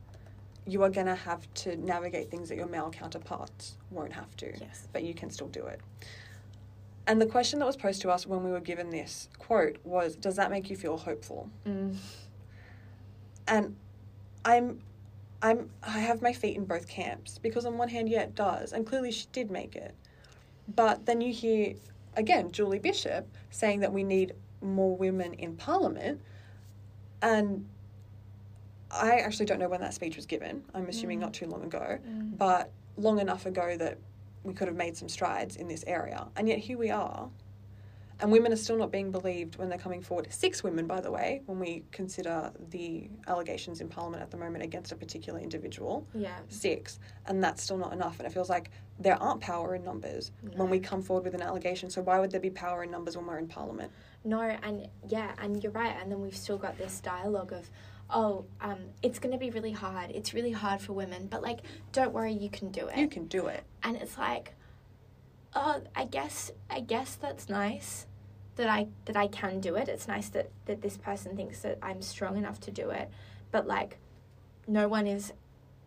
you 0.66 0.82
are 0.82 0.90
going 0.90 1.06
to 1.06 1.14
have 1.14 1.46
to 1.54 1.76
navigate 1.76 2.32
things 2.32 2.48
that 2.48 2.56
your 2.56 2.66
male 2.66 2.90
counterparts 2.90 3.76
won't 3.90 4.12
have 4.12 4.36
to, 4.38 4.46
Yes. 4.60 4.88
but 4.92 5.04
you 5.04 5.14
can 5.14 5.30
still 5.30 5.48
do 5.48 5.66
it. 5.66 5.80
And 7.08 7.20
the 7.20 7.26
question 7.26 7.58
that 7.58 7.64
was 7.64 7.76
posed 7.76 8.02
to 8.02 8.10
us 8.10 8.26
when 8.26 8.44
we 8.44 8.50
were 8.50 8.60
given 8.60 8.90
this 8.90 9.30
quote 9.38 9.78
was 9.82 10.14
Does 10.14 10.36
that 10.36 10.50
make 10.50 10.68
you 10.70 10.76
feel 10.76 10.96
hopeful? 10.98 11.48
Mm. 11.66 11.96
and 13.48 13.74
I'm 14.44 14.80
I'm 15.40 15.70
I 15.82 15.98
have 16.00 16.20
my 16.20 16.32
feet 16.34 16.56
in 16.56 16.64
both 16.66 16.86
camps 16.86 17.38
because 17.38 17.64
on 17.64 17.78
one 17.78 17.88
hand, 17.88 18.08
yeah, 18.08 18.22
it 18.22 18.34
does, 18.34 18.72
and 18.72 18.86
clearly 18.86 19.10
she 19.10 19.26
did 19.32 19.50
make 19.50 19.74
it. 19.74 19.94
But 20.76 21.06
then 21.06 21.20
you 21.22 21.32
hear 21.32 21.74
again 22.16 22.52
Julie 22.52 22.78
Bishop 22.78 23.26
saying 23.50 23.80
that 23.80 23.92
we 23.92 24.04
need 24.04 24.34
more 24.60 24.94
women 24.96 25.32
in 25.34 25.56
Parliament, 25.56 26.20
and 27.22 27.66
I 28.90 29.18
actually 29.20 29.46
don't 29.46 29.60
know 29.60 29.68
when 29.68 29.80
that 29.80 29.94
speech 29.94 30.16
was 30.16 30.26
given. 30.26 30.62
I'm 30.74 30.88
assuming 30.88 31.18
Mm. 31.18 31.22
not 31.22 31.32
too 31.34 31.46
long 31.46 31.62
ago, 31.64 31.98
Mm. 32.06 32.36
but 32.36 32.70
long 32.98 33.18
enough 33.18 33.46
ago 33.46 33.76
that 33.78 33.96
we 34.42 34.54
could 34.54 34.68
have 34.68 34.76
made 34.76 34.96
some 34.96 35.08
strides 35.08 35.56
in 35.56 35.68
this 35.68 35.84
area, 35.86 36.26
and 36.36 36.48
yet 36.48 36.58
here 36.58 36.78
we 36.78 36.90
are. 36.90 37.28
And 38.20 38.32
women 38.32 38.52
are 38.52 38.56
still 38.56 38.76
not 38.76 38.90
being 38.90 39.12
believed 39.12 39.58
when 39.58 39.68
they're 39.68 39.78
coming 39.78 40.02
forward. 40.02 40.26
Six 40.30 40.64
women, 40.64 40.88
by 40.88 41.00
the 41.00 41.08
way, 41.08 41.42
when 41.46 41.60
we 41.60 41.84
consider 41.92 42.50
the 42.70 43.08
allegations 43.28 43.80
in 43.80 43.88
Parliament 43.88 44.24
at 44.24 44.32
the 44.32 44.36
moment 44.36 44.64
against 44.64 44.90
a 44.90 44.96
particular 44.96 45.38
individual. 45.38 46.04
Yeah. 46.12 46.36
Six. 46.48 46.98
And 47.26 47.42
that's 47.44 47.62
still 47.62 47.76
not 47.76 47.92
enough. 47.92 48.18
And 48.18 48.26
it 48.26 48.32
feels 48.32 48.50
like 48.50 48.72
there 48.98 49.14
aren't 49.22 49.40
power 49.40 49.76
in 49.76 49.84
numbers 49.84 50.32
when 50.56 50.68
we 50.68 50.80
come 50.80 51.00
forward 51.00 51.26
with 51.26 51.34
an 51.36 51.42
allegation. 51.42 51.90
So 51.90 52.02
why 52.02 52.18
would 52.18 52.32
there 52.32 52.40
be 52.40 52.50
power 52.50 52.82
in 52.82 52.90
numbers 52.90 53.16
when 53.16 53.24
we're 53.24 53.38
in 53.38 53.46
Parliament? 53.46 53.92
No, 54.24 54.40
and 54.40 54.88
yeah, 55.06 55.30
and 55.40 55.62
you're 55.62 55.70
right. 55.70 55.94
And 56.00 56.10
then 56.10 56.20
we've 56.20 56.36
still 56.36 56.58
got 56.58 56.76
this 56.76 56.98
dialogue 56.98 57.52
of, 57.52 57.70
oh, 58.10 58.44
um, 58.60 58.78
it's 59.02 59.18
going 59.18 59.32
to 59.32 59.38
be 59.38 59.50
really 59.50 59.72
hard. 59.72 60.10
It's 60.10 60.32
really 60.32 60.52
hard 60.52 60.80
for 60.80 60.92
women, 60.92 61.26
but 61.26 61.42
like, 61.42 61.60
don't 61.92 62.12
worry, 62.12 62.32
you 62.32 62.48
can 62.50 62.70
do 62.70 62.88
it. 62.88 62.96
You 62.96 63.08
can 63.08 63.26
do 63.26 63.46
it. 63.46 63.62
and 63.82 63.96
it's 63.96 64.16
like, 64.18 64.54
oh, 65.54 65.82
I 65.94 66.04
guess, 66.04 66.50
I 66.70 66.80
guess 66.80 67.16
that's 67.16 67.48
nice 67.48 68.06
that 68.56 68.68
I 68.68 68.88
that 69.04 69.16
I 69.16 69.28
can 69.28 69.60
do 69.60 69.76
it. 69.76 69.88
It's 69.88 70.08
nice 70.08 70.28
that 70.30 70.50
that 70.66 70.82
this 70.82 70.96
person 70.96 71.36
thinks 71.36 71.60
that 71.60 71.78
I'm 71.82 72.02
strong 72.02 72.36
enough 72.36 72.60
to 72.60 72.70
do 72.70 72.90
it, 72.90 73.08
but 73.50 73.66
like, 73.66 73.98
no 74.66 74.88
one 74.88 75.06
is 75.06 75.32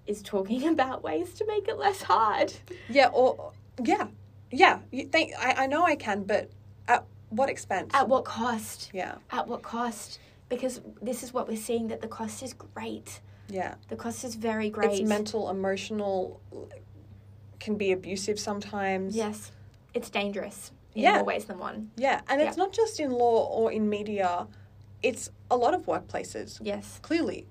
is 0.07 0.21
talking 0.21 0.67
about 0.75 1.03
ways 1.03 1.33
to 1.35 1.45
make 1.45 1.67
it 1.67 1.77
less 1.77 2.01
hard. 2.01 2.53
Yeah, 2.89 3.07
or, 3.13 3.51
yeah, 3.83 4.07
yeah. 4.51 4.79
You 4.91 5.05
think, 5.05 5.33
I, 5.39 5.63
I 5.63 5.67
know 5.67 5.85
I 5.85 5.95
can, 5.95 6.23
but 6.23 6.49
at 6.87 7.05
what 7.29 7.49
expense? 7.49 7.91
At 7.93 8.07
what 8.07 8.25
cost? 8.25 8.89
yeah, 8.93 9.15
At 9.31 9.47
what 9.47 9.61
cost? 9.61 10.19
Because 10.51 10.75
this 11.01 11.23
is 11.23 11.29
what 11.35 11.47
we're 11.49 11.65
seeing 11.69 11.87
that 11.91 12.01
the 12.01 12.07
cost 12.19 12.43
is 12.43 12.53
great. 12.53 13.09
yeah. 13.59 13.75
The 13.89 13.95
cost 13.95 14.19
is 14.27 14.35
very 14.35 14.69
great. 14.69 14.91
It's 14.99 15.09
mental, 15.17 15.49
emotional, 15.49 16.39
can 17.59 17.75
be 17.83 17.91
abusive 17.91 18.37
sometimes. 18.49 19.15
Yes, 19.15 19.51
it's 19.97 20.09
dangerous 20.09 20.71
in 20.95 21.03
Yeah. 21.03 21.15
more 21.15 21.23
ways 21.31 21.45
than 21.45 21.57
one. 21.69 21.77
Yeah, 22.07 22.17
and 22.29 22.41
it's 22.41 22.57
not 22.63 22.71
just 22.81 22.99
in 22.99 23.11
law 23.11 23.37
or 23.59 23.71
in 23.71 23.83
media, 23.89 24.47
it's 25.09 25.29
a 25.49 25.57
lot 25.63 25.73
of 25.73 25.81
workplaces, 25.85 26.59
Yes. 26.61 26.99
clearly. 27.01 27.41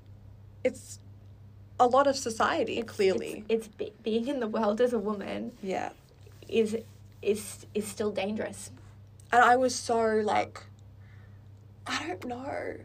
It's 0.68 0.98
a 1.78 1.86
lot 1.96 2.06
of 2.06 2.16
society, 2.16 2.76
It's, 2.78 2.92
clearly. 2.96 3.44
it's, 3.48 3.66
it's 3.66 3.76
be, 3.80 3.92
being 4.02 4.26
in 4.28 4.40
the 4.40 4.46
world 4.56 4.80
as 4.86 4.92
a 4.92 4.98
woman 5.10 5.52
yeah. 5.62 5.90
is 6.48 6.76
is 7.22 7.66
is 7.74 7.86
still 7.94 8.12
dangerous. 8.24 8.70
And 9.32 9.40
I 9.52 9.56
was 9.64 9.74
so 9.74 9.98
like, 10.34 10.54
I 11.86 11.98
don't 12.08 12.24
know. 12.26 12.76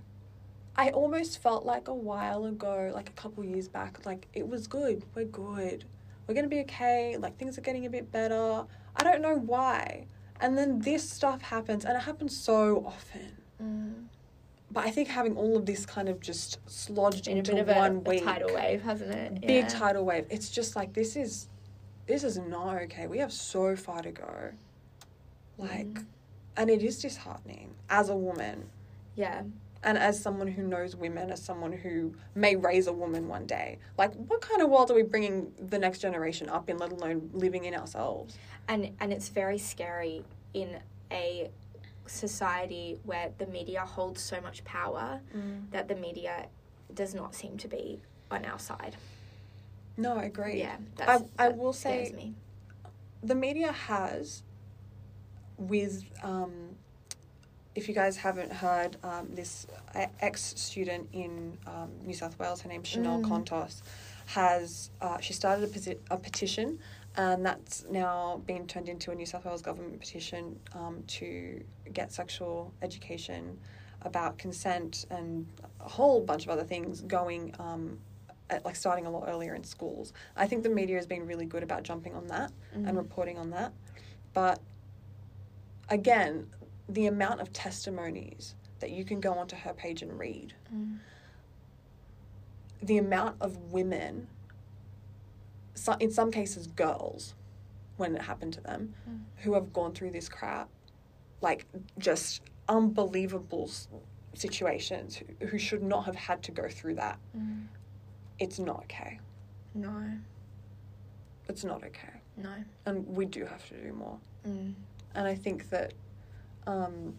I 0.78 0.90
almost 0.90 1.42
felt 1.42 1.66
like 1.66 1.88
a 1.88 1.94
while 1.94 2.46
ago, 2.46 2.92
like 2.94 3.10
a 3.10 3.14
couple 3.14 3.44
years 3.44 3.68
back, 3.68 4.06
like 4.06 4.28
it 4.34 4.48
was 4.48 4.68
good. 4.68 5.04
We're 5.16 5.26
good. 5.26 5.86
We're 6.28 6.34
going 6.34 6.44
to 6.46 6.50
be 6.50 6.60
okay. 6.62 7.18
Like 7.18 7.38
things 7.38 7.58
are 7.58 7.62
getting 7.62 7.86
a 7.86 7.90
bit 7.90 8.12
better. 8.12 8.66
I 8.96 9.04
don't 9.04 9.22
know 9.22 9.36
why. 9.36 10.08
And 10.42 10.58
then 10.58 10.80
this 10.80 11.10
stuff 11.10 11.42
happens, 11.42 11.86
and 11.86 11.96
it 11.96 12.02
happens 12.02 12.36
so 12.36 12.84
often. 12.86 13.38
Mm. 13.64 13.94
But 14.70 14.86
I 14.86 14.92
think 14.92 15.08
having 15.08 15.38
all 15.38 15.56
of 15.56 15.66
this 15.66 15.86
kind 15.86 16.10
of 16.10 16.20
just 16.20 16.64
slodged 16.66 17.28
a 17.28 17.32
into 17.32 17.54
bit 17.54 17.62
of 17.70 17.76
one 17.78 17.92
a, 17.92 17.96
a 17.96 18.00
week, 18.00 18.24
tidal 18.26 18.54
wave, 18.54 18.82
hasn't 18.82 19.12
it? 19.12 19.42
big 19.42 19.64
Yeah. 19.64 19.68
tidal 19.70 20.04
wave. 20.04 20.26
It's 20.30 20.50
just 20.50 20.76
like 20.76 20.92
this 20.94 21.16
is, 21.16 21.48
this 22.08 22.26
is 22.26 22.38
not 22.38 22.76
okay. 22.84 23.08
We 23.08 23.20
have 23.20 23.32
so 23.32 23.78
far 23.78 24.02
to 24.02 24.12
go. 24.12 24.52
Like, 25.58 25.86
Mm. 25.88 26.06
and 26.58 26.70
it 26.70 26.82
is 26.84 27.00
disheartening 27.02 27.76
as 27.90 28.10
a 28.10 28.16
woman 28.16 28.70
Yeah. 29.16 29.44
And 29.86 29.98
as 30.00 30.20
someone 30.20 30.48
who 30.48 30.64
knows 30.64 30.96
women, 30.96 31.30
as 31.32 31.42
someone 31.42 31.72
who 31.72 32.14
may 32.34 32.56
raise 32.56 32.88
a 32.88 32.94
woman 32.94 33.28
one 33.28 33.46
day. 33.46 33.78
Like, 33.98 34.14
what 34.16 34.42
kind 34.42 34.62
of 34.62 34.70
world 34.70 34.90
are 34.92 34.96
we 34.96 35.04
bringing 35.04 35.52
the 35.70 35.78
next 35.78 36.00
generation 36.00 36.50
up 36.50 36.70
in, 36.70 36.78
let 36.78 36.92
alone 36.92 37.30
living 37.34 37.64
in 37.66 37.74
ourselves? 37.76 38.38
and 38.68 38.90
and 39.00 39.14
it's 39.14 39.30
very 39.30 39.60
scary 39.60 40.24
in 40.56 40.80
a 41.12 41.52
society 42.08 43.00
where 43.04 43.30
the 43.38 43.46
media 43.46 43.82
holds 43.82 44.20
so 44.22 44.42
much 44.42 44.64
power 44.64 45.22
that 45.72 45.88
the 45.88 45.96
media 45.96 46.48
does 46.96 47.14
not 47.14 47.36
seem 47.36 47.58
to 47.58 47.68
be 47.68 48.02
on 48.32 48.44
our 48.46 48.58
side. 48.58 48.96
No, 49.98 50.18
I 50.18 50.24
agree. 50.24 50.60
Yeah, 50.60 50.78
that's, 50.98 51.24
I 51.38 51.50
that 51.50 51.58
will 51.58 51.74
say- 51.74 52.12
me. 52.16 52.34
the 53.22 53.36
media 53.36 53.72
has 53.72 54.42
with 55.58 56.04
um, 56.24 56.75
if 57.76 57.88
you 57.90 57.94
guys 57.94 58.16
haven't 58.18 58.52
heard 58.52 58.96
um, 59.04 59.28
this 59.34 59.68
ex 60.22 60.54
student 60.58 61.08
in 61.14 61.58
um, 61.68 61.90
New 62.04 62.14
South 62.14 62.38
Wales 62.40 62.62
her 62.62 62.70
name's 62.70 62.88
Chanel 62.88 63.20
Mm. 63.20 63.26
Contos 63.46 63.82
has 64.28 64.90
uh, 65.02 65.20
she 65.20 65.34
started 65.34 65.64
a, 65.66 65.68
posi- 65.68 66.00
a 66.10 66.18
petition 66.18 66.80
and 67.18 67.46
that's 67.46 67.86
now 67.90 68.42
been 68.46 68.66
turned 68.68 68.90
into 68.90 69.12
a 69.12 69.16
New 69.16 69.26
South 69.26 69.46
Wales 69.46 69.62
government 69.62 70.00
petition 70.00 70.60
um, 70.74 71.04
to 71.08 71.64
get 71.94 72.12
sexual 72.12 72.74
education 72.82 73.58
about 74.02 74.38
consent 74.38 75.06
and 75.10 75.46
a 75.80 75.88
whole 75.90 76.22
bunch 76.22 76.44
of 76.44 76.50
other 76.50 76.64
things 76.64 77.02
going 77.02 77.54
um, 77.60 77.98
at, 78.50 78.64
like 78.66 78.76
starting 78.76 79.06
a 79.06 79.10
lot 79.10 79.26
earlier 79.28 79.56
in 79.56 79.64
schools. 79.64 80.14
I 80.36 80.46
think 80.46 80.64
the 80.64 80.70
media 80.70 80.96
has 80.98 81.08
been 81.08 81.26
really 81.26 81.46
good 81.46 81.64
about 81.64 81.84
jumping 81.84 82.14
on 82.14 82.28
that 82.28 82.52
and 82.74 82.86
Mhm. 82.88 82.98
reporting 82.98 83.38
on 83.38 83.50
that. 83.52 83.72
But 84.34 84.60
again, 85.90 86.48
the 86.88 87.08
amount 87.08 87.42
of 87.42 87.52
testimonies 87.54 88.56
that 88.80 88.92
you 88.92 89.04
can 89.06 89.20
go 89.20 89.34
onto 89.34 89.56
her 89.56 89.74
page 89.74 90.02
and 90.02 90.18
read, 90.20 90.54
Mm. 90.74 91.00
the 92.82 92.98
amount 92.98 93.38
of 93.42 93.58
women, 93.72 94.28
so, 95.74 95.94
in 96.00 96.12
some 96.12 96.32
cases 96.32 96.68
girls, 96.68 97.34
when 97.98 98.16
it 98.16 98.22
happened 98.22 98.54
to 98.54 98.62
them, 98.62 98.94
Mm. 99.10 99.24
who 99.38 99.54
have 99.54 99.74
gone 99.74 99.94
through 99.94 100.12
this 100.12 100.30
crap, 100.30 100.70
like 101.42 101.66
just 101.98 102.42
unbelievable 102.70 103.70
situations, 104.34 105.16
who, 105.16 105.48
who 105.48 105.58
should 105.58 105.84
not 105.84 106.06
have 106.06 106.16
had 106.16 106.44
to 106.44 106.52
go 106.52 106.68
through 106.70 106.96
that. 106.96 107.18
Mm. 107.36 107.68
It's 108.40 108.60
not 108.60 108.84
okay. 108.84 109.20
No, 109.74 110.12
It's 111.48 111.64
not 111.64 111.84
okay. 111.84 112.22
no. 112.38 112.54
And 112.86 113.06
we 113.08 113.26
do 113.26 113.46
have 113.46 113.68
to 113.70 113.82
do 113.82 113.94
more. 113.94 114.20
Mm. 114.46 114.74
and 115.16 115.28
I 115.28 115.36
think 115.36 115.70
that 115.70 115.94
um, 116.68 117.16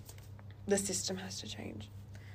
the 0.67 0.77
system 0.79 1.17
has 1.19 1.41
to 1.41 1.47
change. 1.49 1.89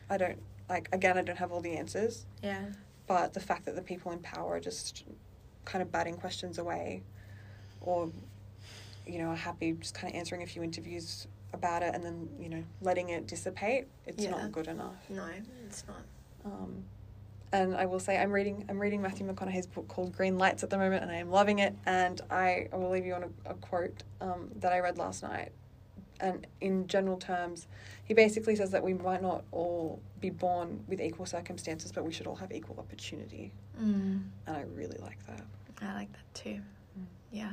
I 0.09 0.17
don't 0.17 0.39
like 0.69 0.89
again. 0.91 1.17
I 1.17 1.21
don't 1.21 1.37
have 1.37 1.51
all 1.51 1.61
the 1.61 1.75
answers, 1.77 2.25
Yeah. 2.41 2.65
but 3.07 3.33
the 3.33 3.39
fact 3.39 3.65
that 3.65 3.75
the 3.75 3.81
people 3.81 4.11
in 4.11 4.19
power 4.19 4.55
are 4.55 4.59
just 4.59 5.03
kind 5.65 5.81
of 5.81 5.91
batting 5.91 6.15
questions 6.17 6.57
away, 6.57 7.03
or 7.81 8.11
you 9.05 9.17
know, 9.19 9.29
are 9.29 9.35
happy 9.35 9.73
just 9.73 9.93
kind 9.95 10.13
of 10.13 10.17
answering 10.17 10.43
a 10.43 10.45
few 10.47 10.63
interviews 10.63 11.27
about 11.53 11.83
it 11.83 11.93
and 11.93 12.03
then 12.05 12.29
you 12.39 12.47
know 12.49 12.63
letting 12.81 13.09
it 13.09 13.27
dissipate. 13.27 13.87
It's 14.05 14.23
Yeah. 14.23 14.31
not 14.31 14.51
good 14.51 14.67
enough. 14.67 14.95
No, 15.09 15.27
it's 15.65 15.83
not. 15.87 16.03
Um, 16.45 16.85
and 17.53 17.75
I 17.75 17.85
will 17.85 17.99
say 17.99 18.17
I'm 18.17 18.31
reading 18.31 18.65
I'm 18.69 18.79
reading 18.79 19.01
Matthew 19.01 19.27
McConaughey's 19.27 19.67
book 19.67 19.87
called 19.89 20.15
Green 20.15 20.37
Lights 20.37 20.63
at 20.63 20.69
the 20.69 20.77
moment, 20.77 21.03
and 21.03 21.11
I 21.11 21.15
am 21.15 21.29
loving 21.29 21.59
it. 21.59 21.75
And 21.85 22.21
I, 22.29 22.69
will 22.71 22.89
leave 22.91 23.05
you 23.05 23.13
on 23.13 23.23
a, 23.23 23.51
a 23.51 23.53
quote 23.55 24.03
um, 24.21 24.49
that 24.57 24.71
I 24.71 24.79
read 24.79 24.97
last 24.97 25.23
night. 25.23 25.51
And 26.21 26.45
in 26.61 26.87
general 26.87 27.17
terms, 27.17 27.67
he 28.05 28.13
basically 28.13 28.55
says 28.55 28.69
that 28.71 28.83
we 28.83 28.93
might 28.93 29.21
not 29.21 29.43
all 29.51 29.99
be 30.19 30.29
born 30.29 30.83
with 30.87 31.01
equal 31.01 31.25
circumstances, 31.25 31.91
but 31.91 32.05
we 32.05 32.13
should 32.13 32.27
all 32.27 32.35
have 32.35 32.51
equal 32.51 32.77
opportunity. 32.79 33.51
Mm. 33.81 34.21
And 34.45 34.55
I 34.57 34.63
really 34.75 34.99
like 35.01 35.25
that. 35.25 35.41
I 35.81 35.93
like 35.95 36.11
that 36.11 36.33
too. 36.35 36.59
Mm. 36.99 37.05
Yeah. 37.31 37.51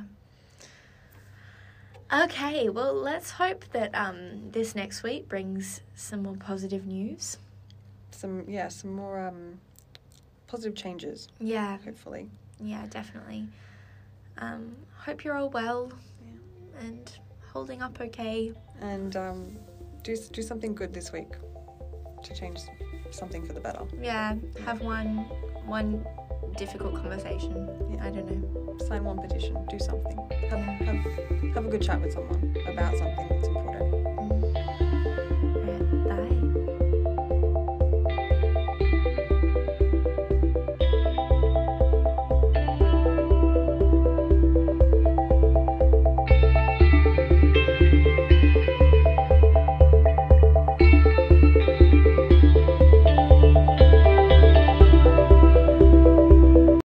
Okay, 2.11 2.69
well, 2.69 2.93
let's 2.93 3.31
hope 3.31 3.65
that 3.71 3.93
um, 3.93 4.51
this 4.51 4.75
next 4.75 5.03
week 5.03 5.27
brings 5.27 5.81
some 5.95 6.23
more 6.23 6.35
positive 6.35 6.85
news. 6.85 7.37
Some 8.11 8.45
yeah, 8.47 8.67
some 8.67 8.93
more 8.93 9.19
um, 9.27 9.59
positive 10.47 10.75
changes, 10.75 11.27
Yeah, 11.39 11.77
hopefully. 11.77 12.29
yeah, 12.59 12.85
definitely. 12.89 13.47
Um, 14.37 14.75
hope 15.05 15.23
you're 15.23 15.35
all 15.35 15.49
well 15.49 15.91
and 16.79 17.11
holding 17.51 17.81
up 17.81 17.99
okay. 17.99 18.53
And 18.81 19.15
um, 19.15 19.57
do 20.03 20.15
do 20.31 20.41
something 20.41 20.73
good 20.75 20.93
this 20.93 21.11
week 21.11 21.31
to 22.23 22.33
change 22.33 22.59
something 23.11 23.45
for 23.45 23.53
the 23.53 23.59
better. 23.59 23.85
Yeah, 24.01 24.35
have 24.65 24.81
one 24.81 25.17
one 25.65 26.05
difficult 26.57 26.95
conversation. 26.95 27.69
Yeah. 27.91 28.05
I 28.05 28.09
don't 28.09 28.29
know. 28.29 28.77
sign 28.87 29.03
one 29.03 29.19
petition, 29.19 29.65
do 29.69 29.79
something. 29.79 30.17
Have, 30.49 30.59
have, 30.59 31.53
have 31.53 31.65
a 31.65 31.69
good 31.69 31.81
chat 31.81 32.01
with 32.01 32.13
someone 32.13 32.55
about 32.67 32.97
something 32.97 33.38